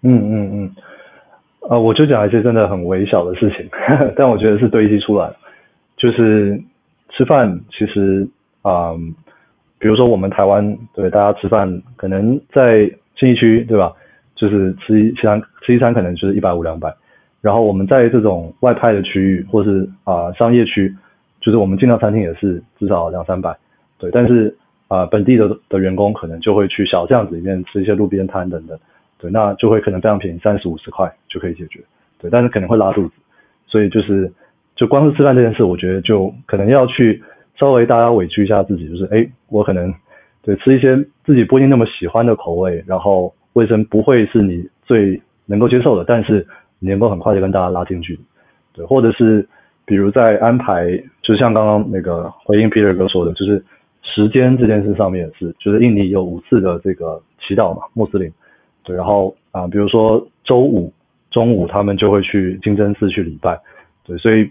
[0.00, 0.74] 嗯嗯嗯，
[1.68, 3.68] 呃，我就讲一些真的很微小的事情，
[4.16, 5.30] 但我觉得是堆积出来，
[5.98, 6.58] 就是
[7.14, 8.26] 吃饭其实。
[8.66, 9.14] 嗯，
[9.78, 13.92] 比如说我们台湾对大家吃饭，可能在信义区对吧？
[14.34, 16.92] 就是吃一餐吃一餐可能就是一百五两百，
[17.40, 20.92] 然后我们在这种外派的区域或是啊、商业区，
[21.40, 23.56] 就是我们进到餐厅也是至少两三百，
[23.98, 24.10] 对。
[24.10, 24.54] 但是
[24.88, 28.76] 啊、本地的的员工可能就会去小巷子里面吃一些路边摊等等，
[29.18, 31.80] 对，那就会可能非常便宜，三十五十块就可以解决，
[32.18, 32.28] 对。
[32.28, 33.14] 但是可能会拉肚子，
[33.66, 34.30] 所以就是
[34.74, 37.22] 就光是吃饭这件事，我觉得就可能要去。
[37.58, 39.92] 稍微大家委屈一下自己，就是哎，我可能
[40.42, 46.46] 对吃一些自己不一定那么喜欢的口味，然后卫生不会是你最能够接受的，但是
[46.78, 48.20] 你能够很快就跟大家拉近距离，
[48.74, 49.48] 对，或者是
[49.84, 50.86] 比如在安排，
[51.22, 53.64] 就像刚刚那个回应 Peter 哥说的，就是
[54.02, 58.30] 时间这件事上面也是，就是印尼有五次的这个祈祷嘛，穆斯林，
[58.84, 60.92] 对，然后啊、比如说周五
[61.30, 63.58] 中午他们就会去清真寺去礼拜，
[64.04, 64.50] 对，所以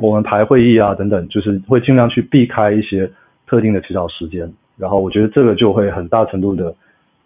[0.00, 3.10] 我们排会议啊等等，就是会尽量去避开一些
[3.46, 6.74] 特定的起早时间，然后我觉得这个就会很大程度的，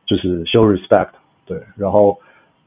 [0.06, 1.10] 就是 show respect，
[1.46, 2.18] 对，然后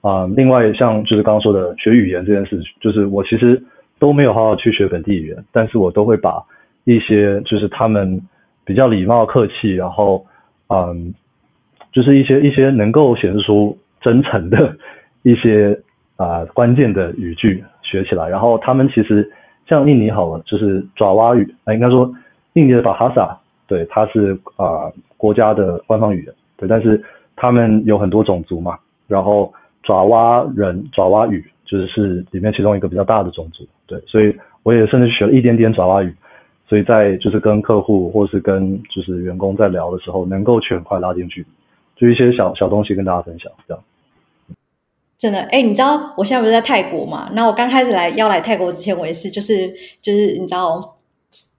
[0.02, 3.62] 啊、另外像就是刚刚说的学语言这件事，就是我其实。
[3.98, 6.44] 都没有好好去学本地语言，但是我都会把
[6.84, 8.22] 一些就是他们
[8.66, 10.26] 比较礼貌客气，然后
[10.68, 11.14] 嗯，
[11.94, 14.76] 就是一些一些能够显示出真诚的
[15.24, 15.80] 一些
[16.18, 18.28] 啊、关键的语句学起来。
[18.28, 19.32] 然后他们其实
[19.68, 22.12] 像印尼好了，就是爪哇语，啊应该说
[22.54, 27.04] 印尼的巴哈萨，对，它是啊、国家的官方语言，对，但是
[27.36, 31.44] 他们有很多种族嘛，然后爪哇人爪哇语。
[31.68, 36.14] 就是是里面其中一个比较大的种族，对，所以我也甚至学了一点点爪哇语，
[36.68, 41.48] 所以在就是跟客户或是跟就是员工在聊的时候，能够去很快拉近距离，
[41.96, 43.84] 就一些小小东西跟大家分享，这样。
[45.26, 47.30] 真的，哎，你知道我现在不是在泰国嘛？
[47.34, 49.68] 那我刚开始来要来泰国之前，我也是就是
[50.02, 50.94] 就是你知道。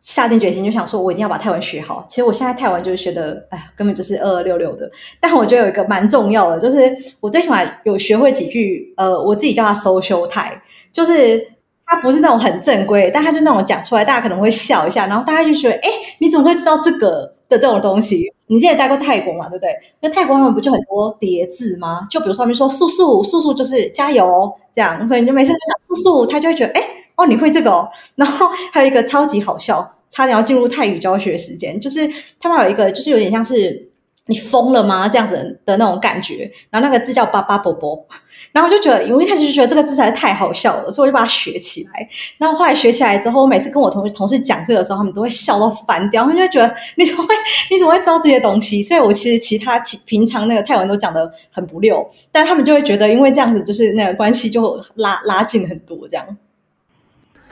[0.01, 2.07] 下定决心就想说，我一定要把泰文学好。
[2.09, 4.89] 其实我现在泰文就是学的，哎，根本就是二二六六的。
[5.19, 11.45] 但我觉得有一个蛮重要的，就是我最起码有学会几句，呃，我自己叫它 social 泰，就是
[11.85, 18.33] 它不是那种很正规，但它就那种讲出来，大家可能会笑一下，然后大家就觉得，哎，你怎么会知道这个的这种东西？
[18.49, 19.71] 你之前待过泰国嘛，对不对？
[20.01, 22.07] 那泰国他们不就很多叠字吗？
[22.11, 26.83] 就比如上面说素素素素就是加油这样，所以你就每次讲素素，他就会觉得，哎，
[27.17, 27.89] 哦，你会这个哦。
[28.15, 29.93] 然后还有一个超级好笑。
[30.09, 33.91] 差点要进入泰语教学时间，就是他们有一个，就是有点像是
[34.27, 36.51] 你疯了吗这样子的那种感觉。
[36.71, 38.07] 然后那个字叫“巴巴伯伯”，
[38.53, 42.09] 然后我就觉得，因为一开始就觉得这个字才是太好笑了，所以我就把它学起来。
[42.39, 47.35] 然后后来学起来之后，我每次跟我同同事讲这个的时候，他们都会笑到翻掉，他们就会觉得你怎么会
[47.71, 48.83] 你怎么会知道这些东西？
[48.83, 56.27] 所以我其实其他其平常那个泰文都讲的很不溜，但他们就会觉得，因为这样子就是那个关系就拉拉近很多，这样。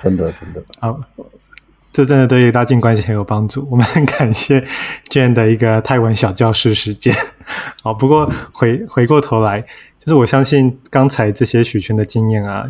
[0.03, 0.99] 真的，真的好。
[1.95, 3.69] 这真的对于拉近关系很有帮助。
[3.71, 4.61] 我们很感谢
[5.09, 7.15] Jane 的一个泰文小教室时间。
[7.85, 9.61] 好，不过回回过头来，
[10.01, 12.69] 就是我相信刚才这些许诠的经验啊，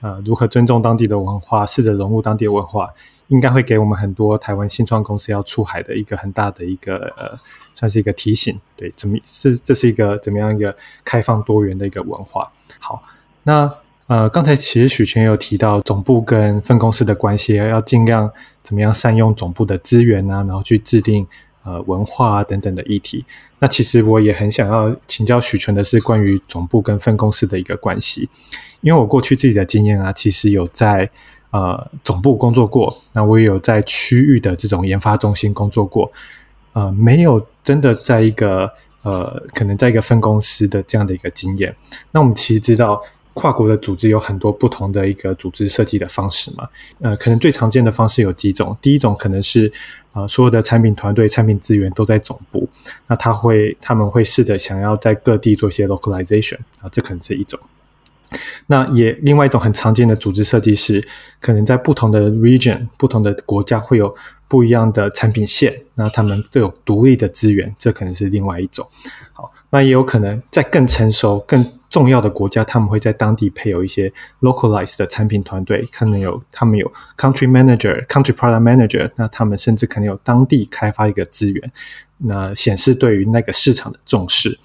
[0.00, 2.88] 呃，如何尊重当地的文化，试着融入当地的文化，
[3.28, 7.36] 应该会给我们很多台湾新创公司要出海的一个很大的一个呃，
[7.74, 8.58] 算是一个提醒。
[8.74, 12.50] 对，怎么是这是一个怎么样一个开放多元的一个文化？
[12.78, 13.02] 好，
[13.42, 13.70] 那。
[14.12, 18.30] 呃，刚才其实许诠有提到总部跟分公司的关系，要尽量
[18.62, 21.26] 怎么样善用总部的资源啊，然后去制定
[21.64, 23.24] 呃文化啊等等的议题。
[23.58, 28.28] 那其实我也很想要请教许诠的是关于总部跟分公司的一个关系，
[28.82, 31.08] 因为我过去自己的经验啊，其实有在
[31.50, 36.12] 呃总部工作过，那我也有在区域的这种研发中心工作过，
[36.74, 38.70] 呃，没有真的在一个
[39.00, 41.74] 呃可能在一个分公司的这样的一个经验。
[42.10, 43.02] 那我们其实知道。
[43.34, 46.68] 跨国的组织有很多不同的一个组织设计的方式嘛，
[47.00, 48.76] 呃，可能最常见的方式有几种。
[48.82, 49.72] 第一种可能是，
[50.12, 52.68] 呃，所有的产品团队、产品资源都在总部，
[53.06, 57.58] 那他会他们会试着想要在各地做一些 localization 啊，这可能是一种。
[58.66, 61.02] 那也另外一种很常见的组织设计是，
[61.38, 64.14] 可能在不同的 region、不同的国家会有
[64.48, 68.88] 不一样的产品线，那他们都有独立的资源，这可能是另外一种。
[69.34, 81.72] 好，那也有可能在更成熟、更重要的国家，他们会在当地配有一些 localized 的产品团队，可能有他们有 country manager、country product manager，那他们甚至可能有当地开发一个资源，
[82.16, 84.58] 那显示对于那个市场的重视。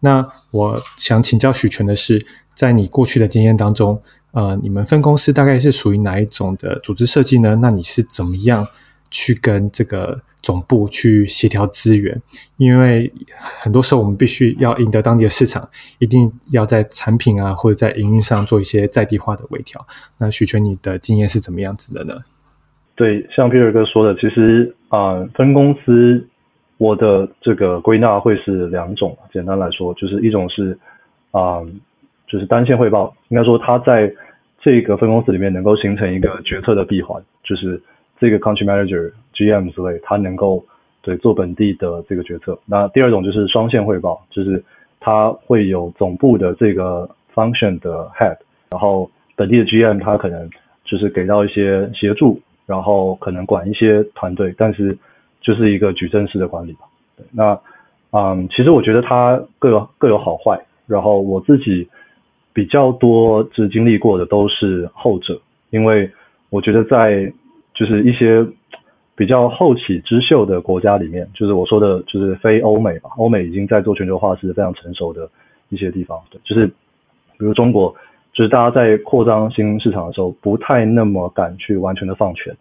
[0.00, 3.98] 那我想请教许诠的是，在你过去的经验当中，
[4.32, 7.56] 呃，你们分公司大概是属于哪一种的组织设计呢？
[7.62, 8.62] 那你是怎么样
[9.10, 12.20] 去跟这个总部去协调资源，
[12.56, 13.12] 因为
[13.60, 19.84] 很多时候我们必须要赢得当地的市场，一定要在产品啊或者在营运上做一些在地化的微调。
[20.18, 22.14] 那许全，你的经验是怎么样子的呢？
[22.94, 26.28] 对，像 Peter 哥说的，其实啊、分公司
[26.78, 29.16] 我的这个归纳会是两种。
[29.32, 30.78] 简单来说，就是一种是
[31.32, 31.60] 啊、
[32.28, 34.12] 就是单线汇报，应该说它在
[34.62, 37.82] 这个分公司里面能够形成一个决策的闭环，就是。
[38.18, 40.64] 这个 country manager、GM 之类，他能够
[41.02, 42.58] 对做本地的这个决策。
[42.66, 44.62] 那第二种就是双线汇报，就是
[45.00, 48.36] 他会有总部的这个 function 的 head，
[48.70, 50.48] 然后本地的 GM 他可能
[50.84, 54.96] 就是给到一些协助，然后可能管一些团队，但是
[55.40, 56.80] 就是一个矩阵式的管理吧。
[57.16, 57.60] 对，那
[58.12, 61.88] 嗯，其实我觉得他各有各有好坏，然后我自己
[62.52, 66.10] 比较多就是经历过的都是后者，因为。
[66.48, 67.30] 我觉得在
[67.76, 68.44] 就是一些
[69.14, 75.28] 比较后起之秀的国家里面，就是我说的，就是非欧美嘛，欧美已经在做全球化是非常成熟的
[75.68, 77.94] 一些地方，对，就是比如中国，
[78.32, 82.56] 就是大家在扩张新市场的时候，不太那么敢去完全的放权，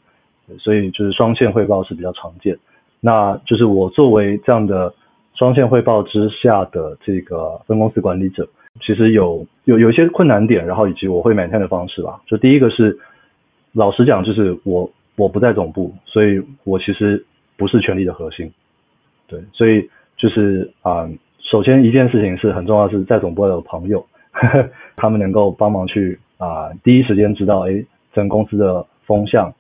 [0.60, 2.58] 所以就是双线汇报是比较常见。
[3.00, 4.94] 那就是我作为这样的
[5.36, 8.48] 双线汇报之下的这个分公司管理者，
[8.82, 12.22] 其实有有有一些困难点，然后以及我会 maintain 的方式吧。
[12.26, 12.98] 就第一个是，
[13.74, 17.26] 老实讲，就是我我不在总部，所以我其实
[17.58, 18.52] 不是权力的核心。
[19.28, 29.54] 对，所以就是啊、首先一件事情是很重要，是在总部要有朋友，呵 呵他们能够帮忙去啊、第一时间知道哎，整公司的风向，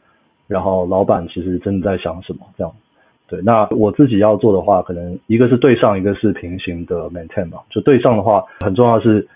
[0.47, 2.73] 然后老板其实真的在想什么这样。
[3.27, 7.59] 对，那我自己要做的话，可能一个是对上，一个是平行的 maintain 嘛。
[7.71, 9.27] 就对上的话，很重要是，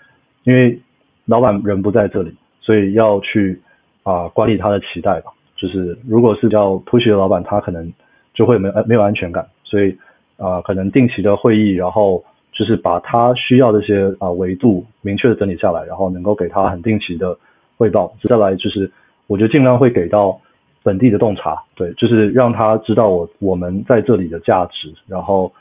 [0.44, 0.78] 因为
[1.24, 3.60] 老板人不在这里，所以要去
[4.04, 5.32] 啊、管理他的期待吧。
[5.60, 7.92] 就是如果是叫 push 的老板，他可能
[8.32, 9.96] 就会没没有安全感，所以
[10.36, 17.36] 啊、可能定期的会议，然后就是把他需要的一些啊、维度明确的整理下来，然后能够给他很定期的
[17.76, 18.12] 汇报。
[18.22, 18.90] 再来就是，
[19.26, 20.40] 我觉得尽量会给到。
[20.82, 25.52] 本地的洞察，对，就是让他知道我我们在这里的价值，然后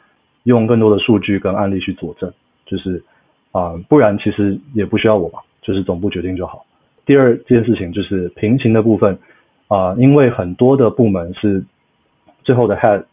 [0.43, 2.31] 用更多的数据跟案例去佐证，
[2.65, 3.03] 就是
[3.51, 6.65] 啊、不然其实也不需要我嘛，就是总部决定就好。
[7.05, 9.19] 第二件事情就是平行的部分
[9.69, 11.63] 啊、因为很多的部门是
[12.43, 13.03] 最后的 head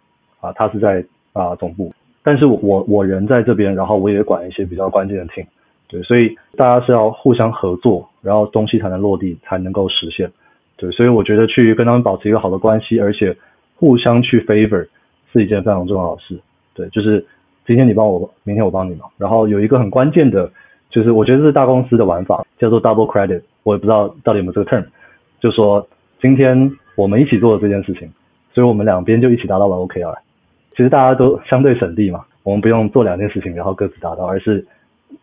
[0.41, 1.93] 啊、他是在啊、总部，
[2.25, 5.47] 但是我我人在这边，然后我也管一些比较关键的 team，
[5.87, 10.33] 对，所以大家是要互相合作，然后东西才能落地，才能够实现。
[10.79, 13.37] 对，所以我觉得去跟他们保持一个好的关系，而且
[13.77, 14.89] 互相去 favor
[15.33, 16.41] 是一件非常重要的事。
[16.75, 17.25] 对，就是
[17.67, 19.07] 今天你帮我，明天我帮你嘛。
[19.19, 20.51] 然后有一个很关键的，
[20.89, 23.43] 就是我觉得是大公司的玩法，叫做 double credit。
[23.63, 24.85] 我也不知道到底有没有这个 term，
[25.41, 25.87] 就说
[26.27, 28.11] 今天我们一起做了这件事情，
[28.53, 30.17] 所以我们两边就一起达到了 OKR。
[30.73, 34.67] 其实大家都相对省力嘛，我们不用做两件事情然后各自达到，而是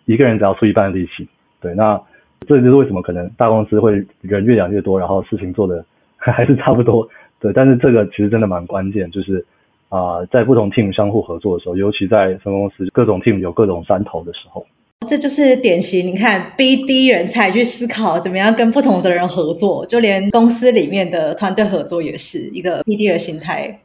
[0.06, 1.28] 一个人只要出一半力气。
[1.60, 2.02] 对，那。
[2.46, 5.86] 这就是为什么可能大公司会人越养越多，然后事情做的
[6.18, 7.08] 还是差不多。
[7.40, 9.46] 对，但是这个其实真的蛮关键，就是
[9.88, 14.66] 啊、在不同 team 相互合作的时候，尤其在分公司各种 team 有各种山头的时候，
[15.04, 16.06] 这就是典型。
[16.06, 23.80] 你看 BD 人才去思考怎么样跟不同的人合作，就连公司里面的团队合作也是一个 BD 的心态。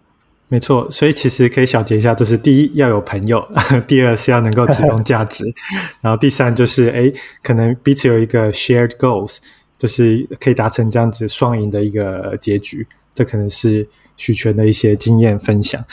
[0.49, 3.47] 没错，所以其实可以小结一下，就是第一要有朋友，
[3.87, 5.45] 第二是要能够提供价值，
[6.01, 9.37] 然后第三就是诶，可能彼此有一个 shared goals，
[9.77, 12.87] 就是可以达成这样子双赢的一个结局。
[13.15, 15.85] 这可能是许权的一些经验分享。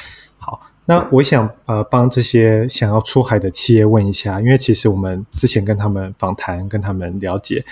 [0.85, 7.63] 那我想呃帮这些想要出海的企业问一下，因为其实我们之前跟他们访谈，跟他们了解，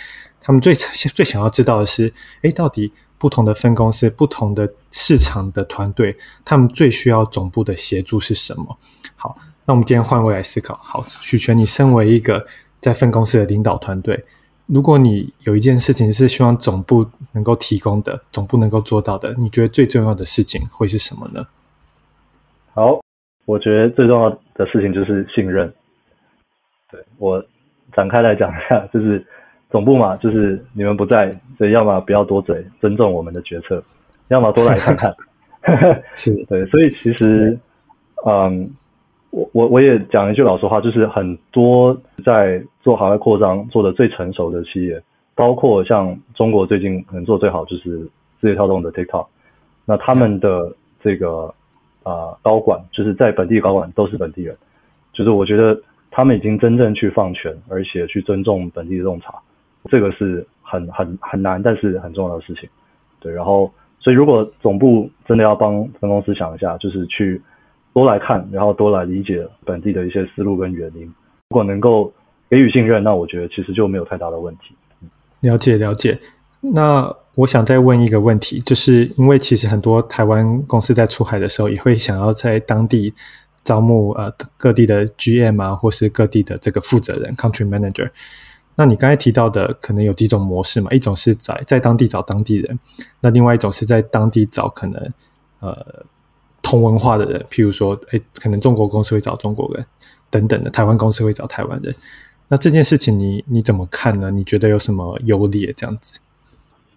[0.41, 2.91] 他们最最想要知道的是，诶，到底。
[3.19, 8.77] 不同的分公司、不同的市场的团队，他们最需要总部的协助是什么？
[9.15, 10.77] 好，那我们今天换位来思考。
[10.81, 12.45] 好，许权，你身为一个
[12.81, 14.25] 在分公司的领导团队，
[14.65, 21.47] 如果你有一件事情是希望总部能够提供的，总部能够做到的，你觉得最重要的事情会是什么呢？
[22.73, 22.99] 好，
[23.45, 25.71] 我觉得最重要的事情就是信任。
[26.91, 27.43] 对，我
[27.93, 29.25] 展开来讲一下， 就是。
[29.71, 33.81] 总部嘛，就是你们不在，所以要么不要多嘴，尊重我们的决策；
[34.27, 35.11] 要么多来看看。
[36.13, 37.57] 是 对，所以其实，
[38.23, 38.69] 嗯，
[39.31, 45.01] 我我我也讲一句老实话，就是很多在做海外扩张做的最成熟的企业，
[45.33, 47.97] 包括像中国最近可能做最好就是
[48.39, 49.25] 字节跳动的 TikTok，
[49.85, 51.53] 那他们的这个啊、
[52.03, 54.55] 呃、高管，就是在本地高管都是本地人，
[55.13, 55.79] 就是我觉得
[56.11, 59.33] 他们已经真正去放权，而且去尊重本地的洞察。
[59.89, 62.69] 这个是很很很难，但是很重要的事情，
[63.19, 63.33] 对。
[63.33, 67.41] 然后，所以如果总部真的要帮分公司想一下，就是去
[67.93, 71.03] 多来看，然后多来理解本地的一些思路跟原因。
[71.49, 72.11] 如果能够
[72.49, 74.73] 给予信任，那我觉得其实就没有太大的问题。
[75.41, 76.17] 了解了解。
[76.61, 83.13] 那我想再问一个问题，就是因为其实很多台湾公司在出海的时候，也会想要在当地
[83.63, 88.11] 招募呃各地的 GM 啊，或是各地的这个负责人 Country Manager。
[88.75, 90.91] 那你刚才提到的可能有几种模式嘛？
[90.91, 92.79] 一种是在在当地找当地人，
[93.21, 95.13] 那另外一种是在当地找可能
[95.59, 96.05] 呃
[96.61, 99.85] 同文化的人，譬如说，诶，可能中国公司会找中国人
[100.29, 101.95] 等等的，台湾公司会找台湾人。
[102.47, 104.29] 那这件事情你你怎么看呢？
[104.29, 106.19] 你觉得有什么优劣这样子？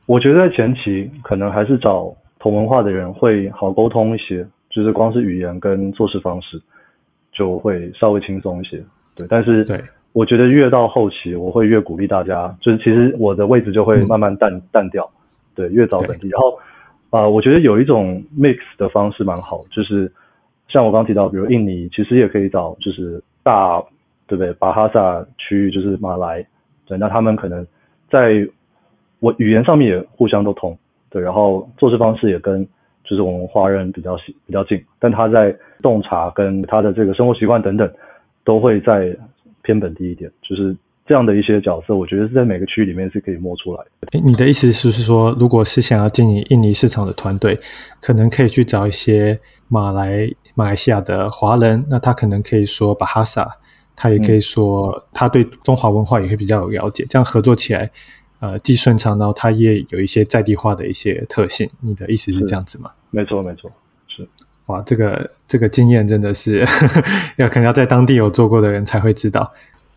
[0.06, 6.60] 我觉得在前期可能还是找同文化的人会好沟通一些，就是光是语言跟做事方式
[7.32, 8.82] 就会稍微轻松一些。
[9.16, 9.80] 对，但是对。
[10.12, 15.06] 我觉得越到后期，我会越鼓励大家，就是其实我的位置就会慢慢淡淡掉，
[15.54, 16.30] 对，越早本地。
[16.30, 16.52] 然后
[17.10, 20.10] 啊、呃，我觉得有一种 mix 的方式蛮好，就是
[20.68, 23.78] 像我刚刚提到，比如印尼，其实也可以找就是大，
[24.26, 24.54] 对不对？
[24.54, 26.46] 巴哈萨区域就是马来，
[26.86, 27.66] 对，那他们可能
[28.08, 28.48] 在
[29.20, 30.76] 我语言上面也互相都通，
[31.10, 32.66] 对，然后做事方式也跟
[33.04, 37.90] 就是我们华人比较比较近，但他在洞察跟他的这个生活习惯等等，
[38.44, 39.16] 都会在
[39.62, 40.76] 偏本地一点，就是。
[41.08, 44.08] 这样的一些角色，我觉得是在每个区域里面是可以摸出来的。
[44.10, 47.56] 诶，你的意思是说，如果是想要经营印尼市场的团队，
[48.00, 49.38] 可能可以去找一些
[49.68, 53.48] 马来马来西亚的华人，那他可能可以说巴哈萨，
[53.94, 57.88] 他也可以说他对中华文化也会比较有了解，这样合作起来，
[58.38, 61.68] 呃，既顺畅，然后它也有一些在地化的一些特性。
[61.80, 62.90] 你的意思是这样子吗？
[63.10, 63.70] 没错，没错，
[64.08, 64.28] 是。
[64.66, 66.66] 哇，这个这个经验真的是
[67.36, 69.52] 要可能要在当地有做过的人才会知道。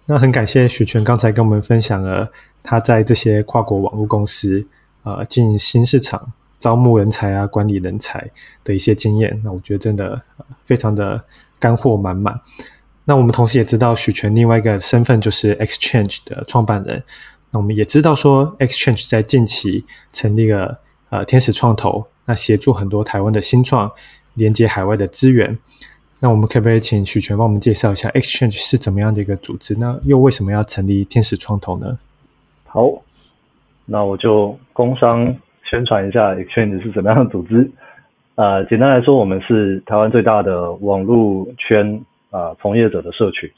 [0.05, 2.31] 那很感谢许权刚才跟我们分享了
[2.63, 4.65] 他在这些跨国网络公司
[5.03, 8.29] 呃经营新市场、招募人才啊、管理人才
[8.63, 9.39] 的一些经验。
[9.43, 10.21] 那我觉得真的
[10.63, 11.23] 非常的
[11.59, 12.39] 干货满满。
[13.05, 17.03] 那我们同时也知道许权另外一个身份就是 Exchange 的创办人。
[17.52, 20.80] 那我们也知道说，Exchange 在近期成立了
[21.10, 23.91] 呃天使创投，那协助很多台湾的新创
[24.36, 25.58] 连接海外的资源。
[26.20, 29.74] 那我们可不可以请许权帮我们介绍一下 Exchange 是怎么样的一个组织？
[29.80, 31.97] 那又为什么要成立天使创投呢？
[32.66, 32.88] 好，
[33.86, 37.72] 那我就工商宣传一下 Exchange 是怎么样的组织。
[38.36, 43.50] 呃，简单来说，我们是台湾最大的网络圈啊、从业者的社群。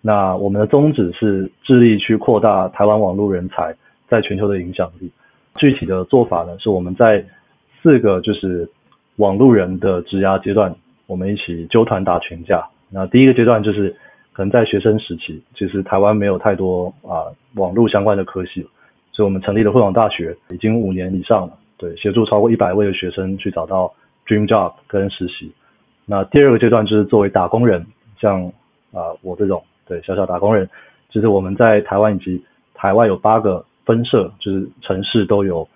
[0.00, 3.74] 那我们的宗旨是致力去扩大台湾网络人才
[4.08, 5.10] 在全球的影响力。
[5.56, 7.24] 具体的做法呢，是我们在
[7.82, 8.68] 四个就是
[9.16, 10.74] 网络人的职涯阶段。
[11.06, 12.64] 我们一起揪团打群架。
[12.88, 13.90] 那第一个阶段就是
[14.32, 17.26] 可能在学生时期，其实台湾没有太多啊
[17.56, 18.64] 网络相关的科系，
[19.12, 21.52] 所以我们成立了慧网大学，已经五年以上了。
[21.76, 23.92] 对，协助超过一百位的学生去找到
[24.24, 25.52] dream job 跟实习。
[26.06, 27.84] 那第二个阶段就是作为打工人，
[28.20, 28.44] 像
[28.92, 30.70] 啊我这种对小小打工人，
[31.10, 32.40] 就是我们在台湾以及
[32.74, 35.66] 海外有八个分社，就是城市都有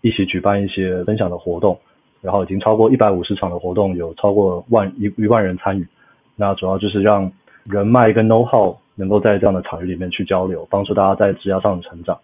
[0.00, 1.78] 一起举办一些分享的活动。
[2.20, 5.86] 然后已经超过一百五十场的活动，有超过万一一万人参与。
[6.34, 7.30] 那主要就是让
[7.62, 12.18] 人脉跟 know how 能够在这样的场域里面去交流，帮助大家在职业上的成长。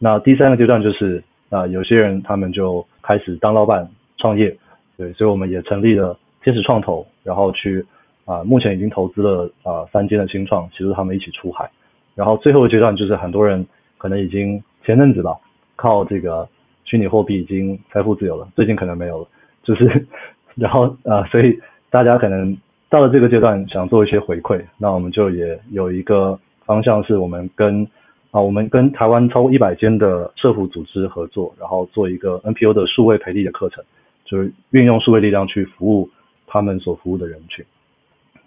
[0.00, 4.56] 那第三个阶段就是啊，有些人他们就开始当老板创业，
[4.96, 7.86] 对，所以我们也成立了天使创投，然后去
[8.30, 11.70] 啊，目前已经投资了啊三间的新创，协助他们一起出海。
[12.14, 13.66] 然后最后一阶段就是很多人
[13.98, 15.36] 可能已经前阵子吧，
[15.76, 16.48] 靠这个。
[16.82, 19.28] 虚拟货币已经财富自由了，最近可能没有了，
[19.62, 20.08] 就是，
[20.56, 21.56] 然后呃，所以
[21.88, 22.56] 大家可能
[22.88, 27.86] 到了这个阶段，想做一些回馈，那我们就也有一个方向，是我们跟
[28.32, 33.84] 啊，我们跟台湾超过一百间的社福组织合作，然后做一个 NPO 的数位培力的课程，
[34.24, 36.10] 就是运用数位力量去服务
[36.48, 37.64] 他们所服务的人群。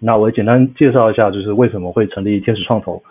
[0.03, 3.01] 那我简单介绍一下，就是为什么会成立天使创投。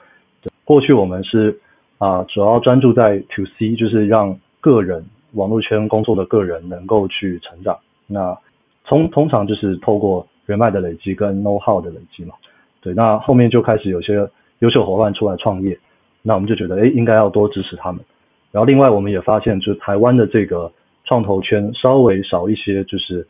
[0.65, 1.59] 过去我们是
[1.99, 5.05] 啊，主要专注在 To C，就是让个人。
[5.35, 8.37] 网络圈工作的个人能够去成长，那
[8.85, 12.35] 通通常就是透过人脉的累积跟 know how 的累积嘛，
[12.83, 14.29] 对，那后面就开始有些
[14.59, 15.79] 优秀伙伴出来创业，
[16.21, 18.05] 那我们就觉得，哎，应该要多支持他们。
[18.51, 20.71] 然后另外我们也发现，就是台湾的这个
[21.07, 23.27] 创投圈稍微少一些，就是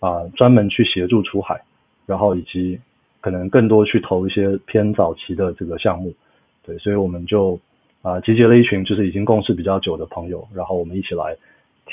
[0.00, 1.58] 啊、专门去协助出海，
[2.04, 2.78] 然后以及
[3.26, 6.14] 可能更多去投一些偏早期的这个项目，
[6.62, 7.58] 对，所以我们就。
[8.02, 11.36] 啊，集结了一群就是已经共事比较久的朋友，然后我们一起来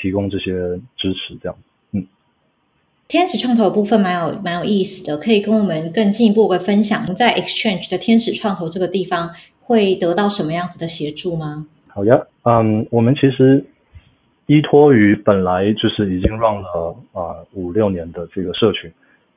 [0.00, 0.52] 提供这些
[0.96, 1.56] 支持，这样。
[1.90, 2.06] 嗯，
[3.08, 9.30] 天使创投部分蛮有蛮有意思的，可以跟我们更进一步的分享，在 Exchange 的天使创投这个地方
[9.60, 11.66] 会得到什么样子的协助吗？
[11.88, 13.64] 好呀，嗯，我们其实
[14.46, 18.88] 依托于本来就是已经 run 了啊五六年的这个社群，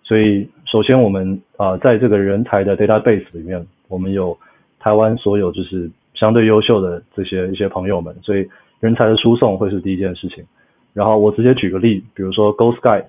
[0.07, 4.37] 所以首先我们啊在这个人才的 database 里面，我们有
[4.79, 5.91] 台湾所有就是。
[6.19, 8.49] 相对优秀的这些一些朋友们，所以
[8.79, 10.43] 人才的输送会是第一件事情。
[10.91, 13.03] 然后我直接举个例，比如说 Go Sky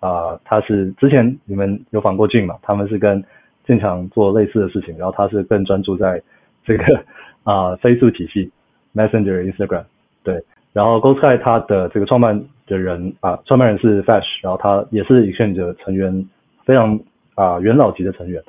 [0.00, 2.56] 啊、他是之前你们有访过境嘛？
[2.60, 3.22] 他们是跟
[3.64, 6.20] 建强做类似的事情，然后他是更专注在
[6.64, 7.00] 这个
[7.44, 8.50] 啊飞速体系
[8.92, 9.84] Messenger Instagram
[10.24, 10.42] 对。
[10.72, 16.26] 然后 Go Sky 他的这个创办的人啊，创办人是 Fash，然后他也是 XChange 的成员，
[16.68, 17.00] 非常
[17.34, 18.40] 啊元老级的成员，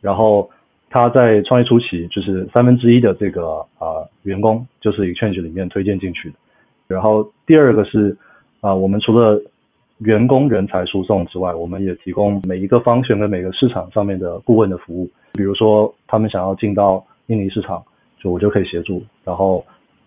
[0.00, 0.50] 然后。
[0.88, 6.36] 他在创业初期，就是三分之一的这个啊、员工就是 XChange 里面推荐进去的。
[6.86, 8.16] 然后第二个是
[8.60, 9.38] 啊、我们除了
[9.98, 15.10] 员工人才输送之外，我们也提供每一个方选跟每个市场上面的顾问的服务。
[15.34, 17.82] 比如说他们想要进到印尼市场，
[18.18, 19.02] 就我就可以协助。
[19.24, 19.62] 然后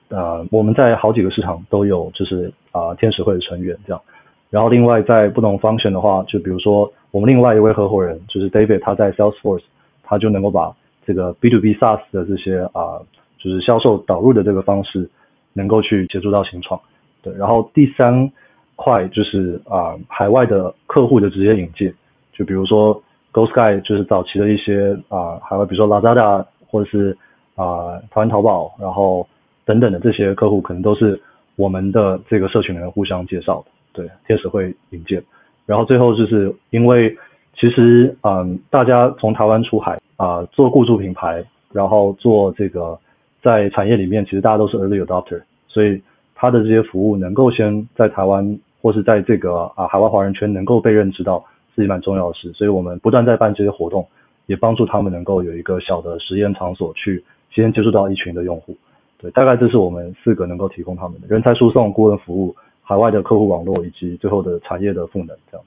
[0.07, 4.01] 呃，我们在好几个市场都有，就是啊、天使会的成员这样。
[4.49, 9.63] 然后另外在不同 function 的话，就比如说我们另外一位合伙人就是 David，他在 Salesforce，
[10.03, 13.01] 他就能够把这个 B to B SaaS 的这些啊、
[13.37, 15.09] 就是销售导入的这个方式，
[15.53, 16.79] 能够去接触到新创。
[17.21, 18.31] 对，然后第三
[18.75, 21.93] 块就是啊、海外的客户的直接引荐，
[22.31, 23.01] 就比如说
[23.33, 27.17] GoSky 就是早期的一些啊、海外比如说 Lazada 或者是
[27.55, 29.27] 啊、呃、台湾淘宝，然后
[29.65, 31.19] 等等的这些客户，可能都是
[31.55, 33.71] 我们的这个社群里面互相介绍的。
[33.91, 35.21] 对，天使会引荐，
[35.69, 37.15] 然后最后就是因为
[37.53, 42.97] 其实嗯，大家从台湾出海啊、做雇主品牌，然后做这个
[43.43, 46.01] 在产业里面，其实大家都是 early adopter，所以
[46.33, 51.45] 他的这些服务能够先在台湾或是在这个啊海外华人圈能够被认知到，
[51.75, 52.51] 是一蛮重要的事。
[52.53, 54.03] 所以我们不断在办这些活动，
[54.47, 58.75] 也帮助他们能够有一个小的实验场所去先接触到一群的用户。
[59.19, 62.55] 对，大概这是我们四个能够提供他们的人才输送、顾问服务。
[62.89, 65.63] 海外的客户网络以及最后的产业的赋能，这样，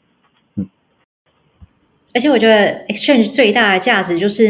[0.56, 0.66] 嗯，
[2.16, 4.42] 而且我觉得 Exchange 最大的价值就是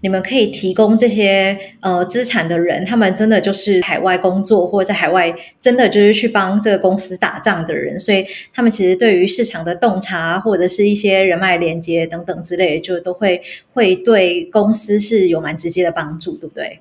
[0.00, 8.24] 你们可以提供这些呃资产的人，他们真的就是海外工作或者在海外真的就是去帮这个公司打仗的人，所以
[8.54, 16.78] 他们其实对于市场的洞察或者是一些人脉连接等等之类的，就都会会对公司是有蛮直接的帮助，对不对？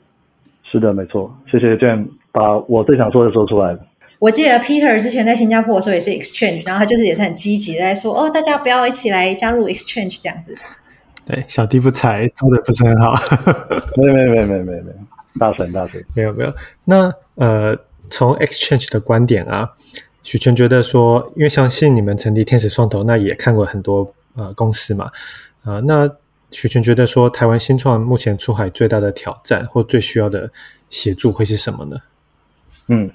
[0.71, 1.35] 是的，没错。
[1.49, 3.75] 谢谢 Jane 把我最想说的说出来。
[4.19, 10.53] 我记得 Peter 之前在新加坡的时候也是 Exchange，然后他就是也是很积极的在说，哦，大家不要一起来加入 Exchange 这样子。
[11.25, 13.13] 对，小弟不才，做的不是很好。
[13.95, 16.53] 没有没有没有没有没有，大神大神，没有没有。
[16.83, 17.77] 那呃，
[18.09, 19.71] 从 Exchange 的观点啊，
[20.21, 25.05] 许权觉得说，因为相信你们成立天使创投，那也看过很多呃公司嘛，
[25.63, 26.11] 啊、呃，那
[26.51, 30.51] 许权觉得说，台湾新创目前出海最大的挑战或最需要的
[30.89, 31.97] 协助会是什么呢？
[32.89, 33.09] 嗯。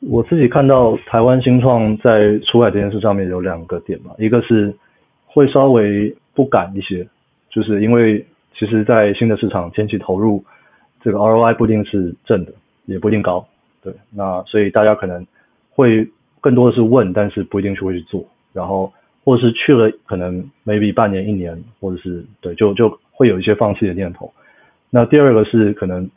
[0.00, 4.74] 我自己看到台湾新创在出海这件事上面有两个点嘛，一个是
[5.26, 7.06] 会稍微不敢一些，
[7.50, 8.24] 就是因为
[8.54, 10.42] 其实，在新的市场前期投入，
[11.02, 12.52] 这个 ROI 不一定是正的，
[12.86, 13.46] 也不一定高，
[13.82, 15.26] 对，那所以大家可能
[15.70, 16.08] 会
[16.40, 18.90] 更多的是问，但是不一定是会去做，然后
[19.24, 24.32] 或者是去了可能 maybe 半年一年，或者是对，就就会有一些放弃的念头。
[24.88, 26.08] 那第二个是可能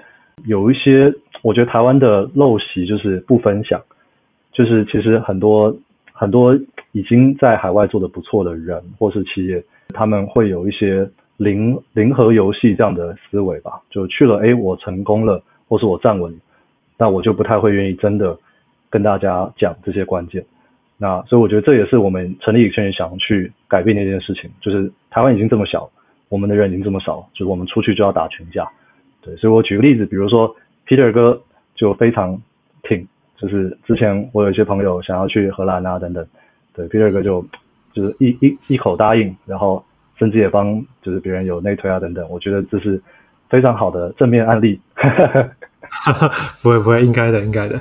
[0.45, 1.13] 有一些。
[1.41, 3.77] 我觉得台湾的陋习就是不分享，
[4.53, 5.75] 就是其实很多
[6.13, 6.57] 很多
[6.93, 11.05] 已经在海外做得不错的人或是企业，他们会有一些
[11.36, 16.34] 零零和游戏这样的思维吧，就去了，诶，我成功了，或是我站稳，
[16.97, 18.38] 那我就不太会愿意真的
[18.89, 20.45] 跟大家讲这些关键。
[20.97, 25.89] 那所以我觉得这也是我们成立 Exchange 想去改变的一件事情，就是台湾已经这么小，
[26.29, 28.65] 我们的人已经这么少，就是我们出去就要打群架。
[29.24, 30.55] 对，所以我举个例子，比如说。
[30.86, 31.41] Peter 哥
[31.76, 32.38] 就非常
[32.84, 33.07] 挺，
[33.38, 36.28] 就是之前我有一些朋友想要去荷兰啊等等，
[36.74, 37.43] 对 Peter 哥就
[37.93, 39.82] 就是一一一口答应，然后
[40.19, 43.01] 甚至也帮就是别人有内推啊等等，我觉得这是
[43.49, 44.78] 非常好的正面案例。
[46.61, 47.80] 不会不会，应该的应该的。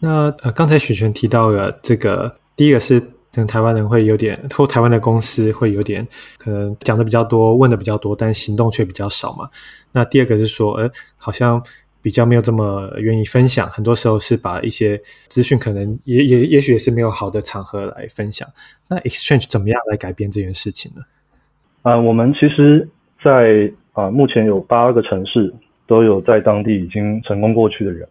[0.00, 3.02] 那呃刚才许权提到了这个，第一个是
[3.38, 6.04] 可能台湾人会有点，或台湾的公司会有点
[6.38, 9.48] 可能讲的比较多，问的比较多，但行动却比较少嘛。
[9.92, 11.62] 那第二个是说，呃，好像
[12.02, 18.48] 比较没有这么愿意分享，很多时候是把一些资讯，可能也也也许也是没有好的场合来分享。
[18.88, 21.02] 那 Exchange 怎么样来改变这件事情呢？
[21.82, 22.88] 啊、呃，我们其实
[23.22, 25.54] 在啊、呃，目前有八个城市
[25.86, 28.08] 都有在当地已经成功过去的人，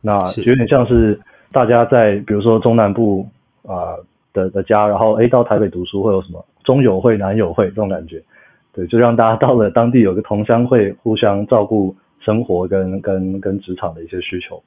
[0.00, 1.20] 那有点像是
[1.52, 3.24] 大家在比如说中南部
[3.62, 4.04] 啊、呃、
[4.34, 8.22] 的的家，然后诶到台北读书会有什么中友会、南友会这种感觉。
[8.74, 14.62] 对，就让大家 到了当地有个同乡会，互相照顾生活跟跟跟职场的一些需求。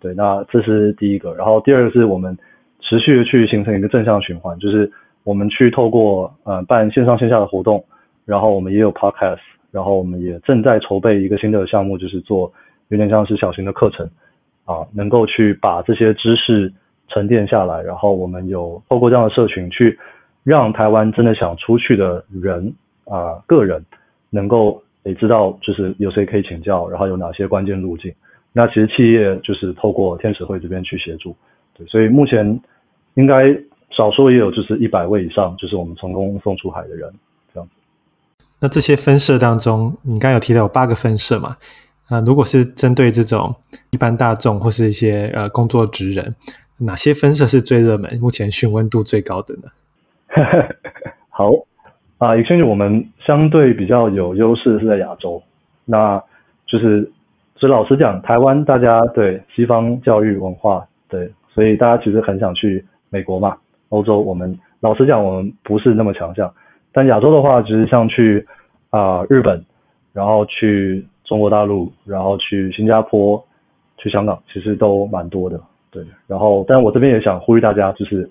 [0.00, 1.34] 对，那这是第一个。
[1.34, 2.36] 然后第二个是我们
[2.80, 4.90] 持续的去形成一个正向循环，就是
[5.24, 7.84] 我们去透过呃办线上线下的活动，
[8.24, 9.40] 然后我们也有 podcast，
[9.70, 12.50] 然后我们也正在筹备一个新的项目，就是做
[12.88, 14.08] 有点像是小型的课程
[14.64, 16.72] 啊，能够去把这些知识
[17.10, 19.98] 沉淀下来，然后我们有透过这样的社群去
[20.42, 22.74] 让台湾真的想出去的人。
[23.06, 23.84] 啊、呃，个人
[24.28, 28.14] 能够也知道，就是有谁可以请教，然后有哪些关键路径。
[28.52, 31.34] 那其实企业就是透过天使会这边去协助，
[31.74, 32.60] 对，所以目前
[33.14, 33.52] 应该
[33.90, 37.12] 少说也有就是一百位以上，就是我们成功送出海的人
[37.52, 37.68] 这样。
[38.60, 41.56] 那这些分社当中，你刚有提到有八个分社嘛？
[42.08, 43.52] 啊、如果是针对这种
[43.90, 46.32] 一般大众或是一些呃工作职人，
[46.80, 49.68] 哪些分社是最热门，目前询问度最高的呢？
[51.28, 51.50] 好。
[52.18, 55.42] 啊，Exchange 我们相对比较有优势是在亚洲，
[55.86, 56.22] 那
[56.66, 57.10] 就是
[57.56, 63.56] 所以老实讲，台湾大家对西方教育文化，对，所以大家其实很想去美国嘛，
[63.88, 64.20] 欧洲。
[64.20, 66.52] 我们老实讲，我们不是那么强项。
[66.92, 68.46] 但亚洲的话，其实像去
[68.90, 69.64] 啊、日本，
[70.12, 73.42] 然后去中国大陆，然后去新加坡，
[73.96, 75.58] 去香港，其实都蛮多的。
[75.90, 78.28] 对，然后，但我这边也想呼吁大家，就是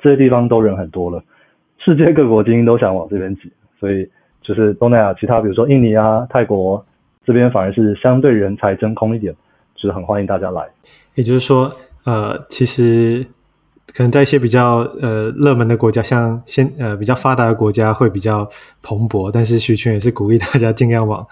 [0.00, 1.22] 这些地方都人很多了，
[1.78, 4.08] 世界各国精英都想往这边挤，所以
[4.42, 6.84] 就是东南亚其他，比如说印尼啊、泰国。
[7.22, 9.32] 这边反而是相对人才真空一点，
[9.76, 10.66] 就是很欢迎大家来。
[11.14, 11.70] 也就是说，
[12.04, 13.24] 呃，其实
[13.94, 18.48] 可能在一些比较呃热门的国家，像先呃比较发达的国家会比较
[18.82, 21.24] 蓬勃，但是许权也是鼓励大家尽量往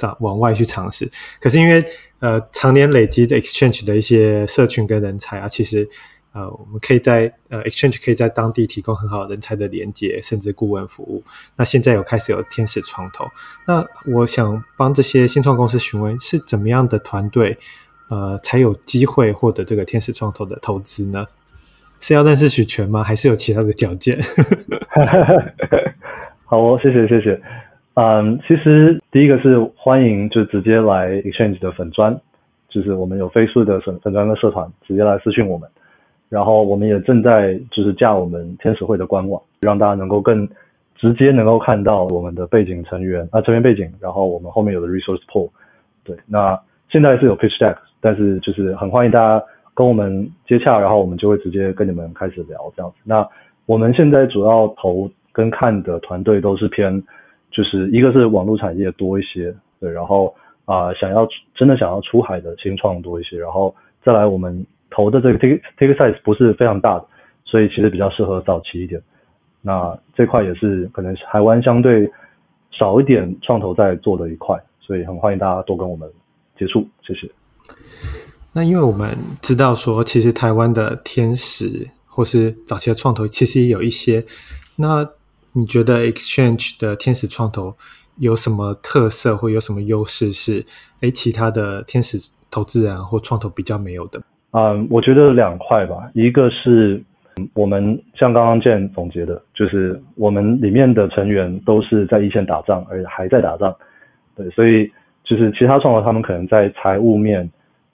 [0.00, 1.10] 往往外去尝试。
[1.40, 1.84] 可是因为
[2.22, 5.86] 呃常年累积的 exchange 的一些社群跟人才啊，其实。
[6.34, 11.22] 呃，我们可以在呃，Exchange 可以在当地提供很好人才的连接，甚至顾问服务。
[11.56, 13.26] 那现在有开始有天使创投，
[13.66, 17.58] 那我想帮这些新创公司询问，是怎么样的团队，
[18.08, 21.26] 呃，才有机会获得这个天使创投的投资呢？
[22.00, 23.04] 是要认识许权吗？
[23.04, 24.18] 还是有其他的条件？
[26.46, 27.38] 好哦，谢谢谢谢。
[27.94, 32.18] 嗯，其实第一个是欢迎，就直接来 Exchange 的粉专，
[32.68, 35.68] 就是我们有飞速的粉粉专的社团，直接来私讯我们。
[36.30, 40.48] 然后我们也正在就是架我们天使会的官网，让大家能够更
[40.96, 45.50] 直接能够看到我们的背景成员啊成员背景，然后我们后面有的 resource pool，
[46.02, 52.96] 对，那现在是有 pitch deck，但是就是很欢迎大家跟我们接洽，然后我们就会直接跟你们开始聊这样子。
[53.04, 53.28] 那
[53.66, 57.02] 我们现在主要投跟看的团队都是偏，
[57.52, 60.34] 就是一个是网络产业多一些，对，然后
[60.64, 63.72] 啊、想要真的想要出海的新创多一些，然后
[64.04, 64.66] 再来我们。
[64.94, 67.06] 投的这个 ticket ticket size 不是非常大的，
[67.46, 69.00] 所以其实比较适合早期一点。
[69.62, 72.06] 那这块也是可能台湾相对
[72.70, 76.06] 少一点创投在做的一块，所以很欢迎大家多跟我们
[76.58, 77.26] 接触，谢谢。
[78.52, 84.22] 那因为我们知道说，其实台湾的天使或是早期的创投其实也有一些。
[84.76, 85.08] 那
[85.54, 87.74] 你觉得 Exchange 的天使创投
[88.18, 90.64] 有什么特色或有什么优势是
[91.00, 92.18] 诶其他的天使
[92.50, 94.20] 投资人或创投比较没有的？
[94.52, 97.02] 嗯，我觉得两块吧，一个是
[97.54, 103.74] 我们像刚刚建总结的，就是我们里面的成员都是在一线打仗，而且还在打仗，
[104.36, 104.90] 对，所以
[105.24, 107.50] 就是其他创投他们可能在财务面，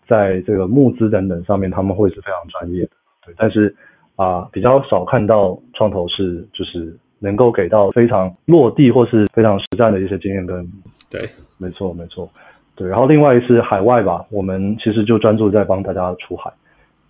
[0.09, 2.91] 在这个募资等等上面他们会是非常专业的，
[3.27, 3.75] 对，但是
[4.17, 10.67] 啊、比较少看到创投是就是能够给到非常落地或是非常实战的一些经验跟，
[11.11, 12.29] 对，没错没错。
[12.75, 16.49] 对，然后另外是海外吧，我们其实就专注在帮大家出海，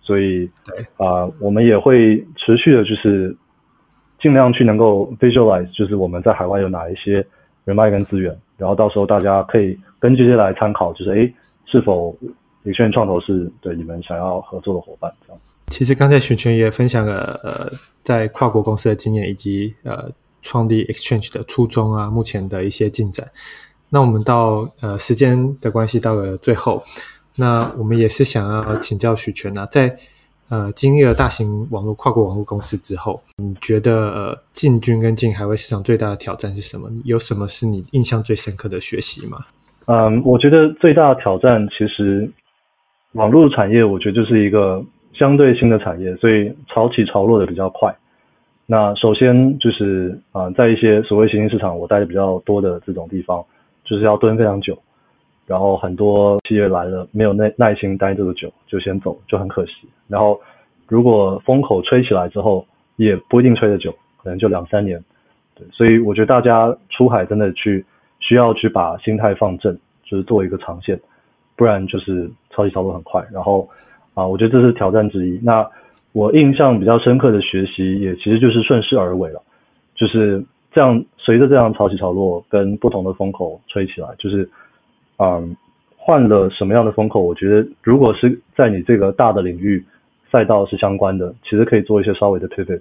[0.01, 3.35] 所以对啊、呃，我们也会持续的，就是
[4.19, 7.23] 尽量去能够 visualize，就是我们在海外有哪一些
[7.65, 11.31] 人脉跟资源，然后到时候大家可以根据这些来参考，就是诶，
[11.65, 12.17] 是否
[12.65, 15.39] Exchange 创投是对你们想要合作的伙伴这样。
[15.69, 17.71] 其实刚才许权也分享了呃，
[18.03, 20.09] 在跨国公司的经验以及呃
[20.41, 23.27] 创立 Exchange 的初衷啊，目前的一些进展。
[23.89, 26.83] 那我们到呃时间的关系到了最后，
[27.35, 29.95] 那我们也是想要请教许权啊，在
[30.49, 36.89] 呃经历了大型网络跨国网络公司之后，你觉得呃进军跟进海外市场最大的挑战是什么？
[37.03, 39.39] 有什么是你印象最深刻的学习吗？
[39.85, 42.31] 嗯，我觉得最大的挑战其实
[43.13, 44.83] 网络产业，我觉得就是一个
[45.19, 47.93] 相对新的产业，所以潮起潮落的比较快。
[48.65, 53.45] 那首先就是啊、在一些所谓新兴市场，我待的比较多的这种地方。
[53.85, 54.77] 就是要蹲非常久，
[55.47, 59.71] 然后很多企业来了没有耐耐心待这么久就先走，就很可惜。
[60.07, 60.39] 然后
[60.87, 62.63] 如果风口吹起来之后，
[62.97, 63.91] 也不一定吹得久，
[64.21, 65.03] 可能就两三年。
[65.55, 67.83] 对，所以我觉得大家出海真的去
[68.19, 70.99] 需要去把心态放正，就是做一个长线，
[71.55, 73.25] 不然就是超级潮落很快。
[73.31, 73.67] 然后
[74.19, 75.39] 啊，我觉得这是挑战之一。
[75.43, 75.65] 那
[76.11, 79.41] 我印象比较深刻的学习也其实就是顺势而为了，
[79.95, 80.43] 就是。
[80.71, 84.47] 这样随着这样潮起潮落，跟不同的风口吹起来，就是，
[85.17, 85.57] 嗯，
[85.97, 87.19] 换了什么样的风口？
[87.19, 89.83] 我觉得如果是在你这个大的领域
[90.31, 92.79] 赛道是相关的，其实可以做一些稍微的 pivot，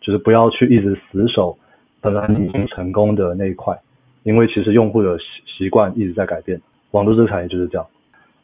[0.00, 1.58] 就是不要去一直死守
[2.00, 3.76] 本来已经成功的那一块，
[4.22, 5.24] 因为其实用户的习
[5.58, 6.60] 习惯一直在改变。
[6.92, 7.84] 网络这个产业就是这样。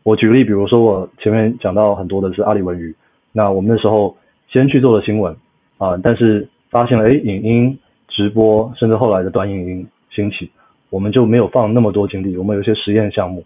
[0.02, 2.94] 我举个例，比如说我前面讲到很多的是阿里文娱，
[3.32, 4.16] 那我们那时候
[4.48, 5.36] 先去做了新闻
[5.78, 7.78] 啊，但是发现了哎，影音。
[8.12, 10.50] 直播甚至后来的短影音兴起，
[10.90, 12.36] 我们就没有放那么多精力。
[12.36, 13.42] 我们有一些实验项目，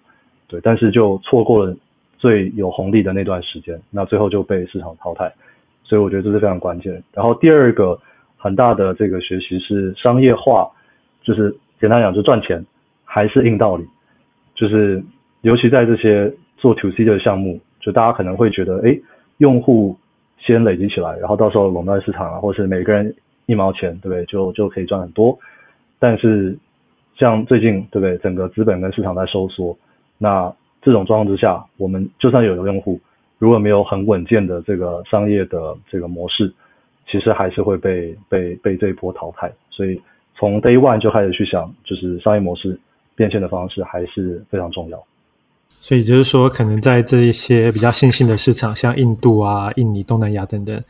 [0.48, 1.76] 对，但是就错过了
[2.16, 5.30] 最有红利的那段时间，那最后就被市场淘汰。
[5.84, 7.00] 所以我觉得这是非常关键。
[7.12, 7.96] 然后第二个
[8.38, 10.66] 很大的这个学习是商业化，
[11.22, 12.64] 就是简单讲就赚钱
[13.04, 13.84] 还是硬道理，
[14.54, 15.04] 就是
[15.42, 16.32] 尤其在这些
[16.64, 18.98] 做 to C 的项目，就大家可能会觉得，哎，
[19.36, 19.94] 用户
[20.38, 24.24] 先累积起来，然后到时候垄断市场啊，或是每个人一毛钱，对不对？
[24.24, 25.38] 就就可以赚很多。
[25.98, 26.56] 但是
[27.18, 28.16] 像最近，对不对？
[28.16, 29.76] 整个资本跟市场在收缩，
[30.16, 30.50] 那
[30.80, 32.98] 这种状况之下，我们就算有了用户，
[33.38, 36.50] 如果没有很稳健的这个商业的这个模式，
[37.06, 39.52] 其实还是会被被被这一波淘汰。
[39.68, 40.00] 所以
[40.34, 42.80] 从 day one 就开始去想，就是商业模式
[43.14, 45.04] 变现的方式还是非常重要。
[45.80, 50.82] 所以就是说，可能在这一些比较新兴的市场，像印度啊、印尼、东南亚等等，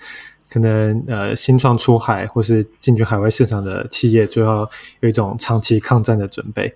[0.49, 4.69] 可能呃新创出海或是进军海外市场的企业，就要
[5.01, 6.73] 有一种长期抗战的准备。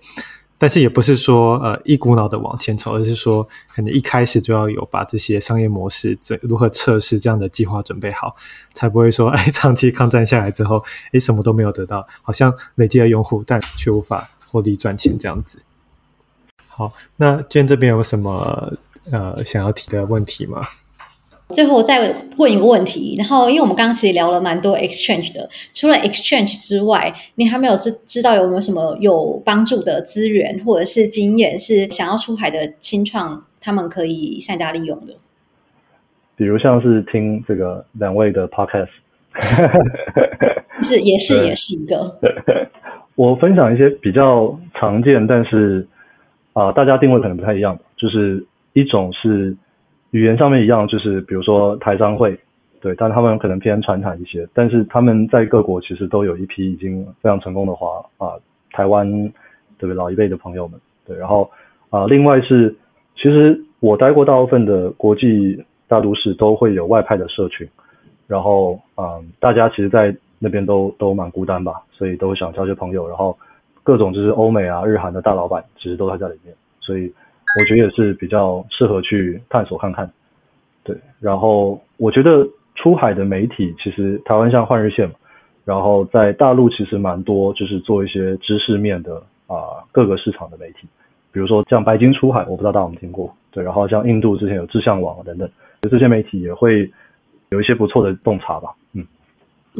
[0.61, 8.35] 但是也不是说呃一股脑的往前走，而是说可能一开始就要有把这些商业模式这如何测试这样的计划准备好，
[8.73, 10.83] 才不会说哎长期抗战下来之后，
[11.13, 15.59] 哎什么都没有得到，好像累积了用户，但却无法获利赚钱这样子。
[16.79, 18.71] 好，那 Jane 这边有什么
[19.11, 20.65] 呃想要提的问题吗？
[21.49, 35.13] 最后再问一个问题，然后因为我们刚刚其实聊了蛮多 exchange 的，除了 exchange 之外，你还没有知知道有没有什么有帮助的资源或者是经验，是想要出海的新创他们可以善加利用的？
[36.37, 38.87] 比如像是听这个两位的 podcast，
[40.79, 42.17] 是也是也是一个。
[43.15, 45.85] 我分享一些比较常见，但是。
[46.53, 49.55] 啊、大家定位可能不太一样，就是一种是
[50.11, 52.37] 语言上面一样，就是比如说台商会，
[52.81, 58.33] 对，但他们可能偏传统一些，但是他们在各国其实都有一批已经非常成功的华啊，
[58.71, 59.31] 台湾
[59.77, 61.49] 对老一辈的朋友们，对，然后
[61.91, 62.75] 啊、另外是
[63.15, 67.65] 其实我待过大部分的国际大都市都会有外派的社群，
[68.27, 73.37] 然后啊、大家其实，在那边都都蛮孤单吧，所以都想交些朋友，然后。
[73.89, 77.11] 各种就是欧美啊、日韩的大老板，其实都在这里面，所以
[77.59, 80.07] 我觉得也是比较适合去探索看看。
[80.83, 85.15] 对，然后我觉得出海的媒体，其实台湾像换日线嘛，
[85.65, 89.15] 然后在大陆其实蛮多，就是做一些知识面的
[89.47, 90.87] 啊、各个市场的媒体，
[91.31, 95.49] 比如说像白金出海，我不知道大家有没有听过，对，然后像印度之前有志向网等等，
[95.81, 96.91] 就这些媒体也会
[97.49, 99.03] 有一些不错的洞察吧，嗯。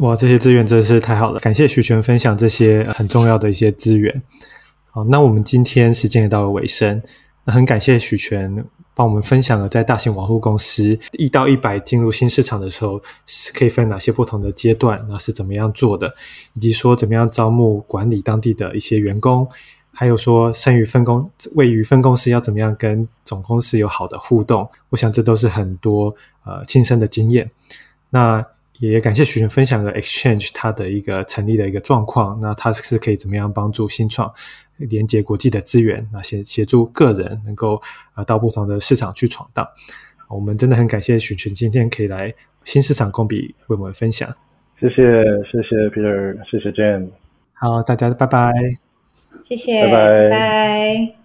[0.00, 1.38] 哇，这些资源真的是太好了！
[1.40, 4.22] 感谢许权分享这些很重要的一些资源。
[4.90, 7.02] 好，那我们今天时间也到了尾声，
[7.44, 16.14] 那很感谢许权帮我们分享了在大型网络公司一到一百进入新市场的时候，是可以分哪些不同的阶段，那是怎么样做的，
[16.54, 19.46] 以及说怎么样招募管理当地的一些员工，
[19.92, 24.66] 还有说剩余分公位于分公司要怎么样跟总公司有好的互动。
[24.88, 26.14] 我想这都是很多
[26.46, 27.50] 呃亲身的经验。
[28.08, 28.42] 那
[28.80, 34.32] 也感谢许权分享了 Exchange 它的一个成立的一个状况，那它是可以怎么样帮助新创
[34.78, 37.80] 连接国际的资源，那协协助个人能够
[38.16, 39.68] 呃到不同的市场去闯荡。
[40.28, 42.32] 我们真的很感谢许群今天可以来
[42.64, 44.28] 新市场共笔为我们分享。
[44.80, 47.10] 谢谢谢谢 Peter，谢谢 Jane。
[47.52, 48.52] 好，大家拜拜。
[49.44, 50.22] 谢谢，拜拜。
[50.22, 51.19] 拜拜。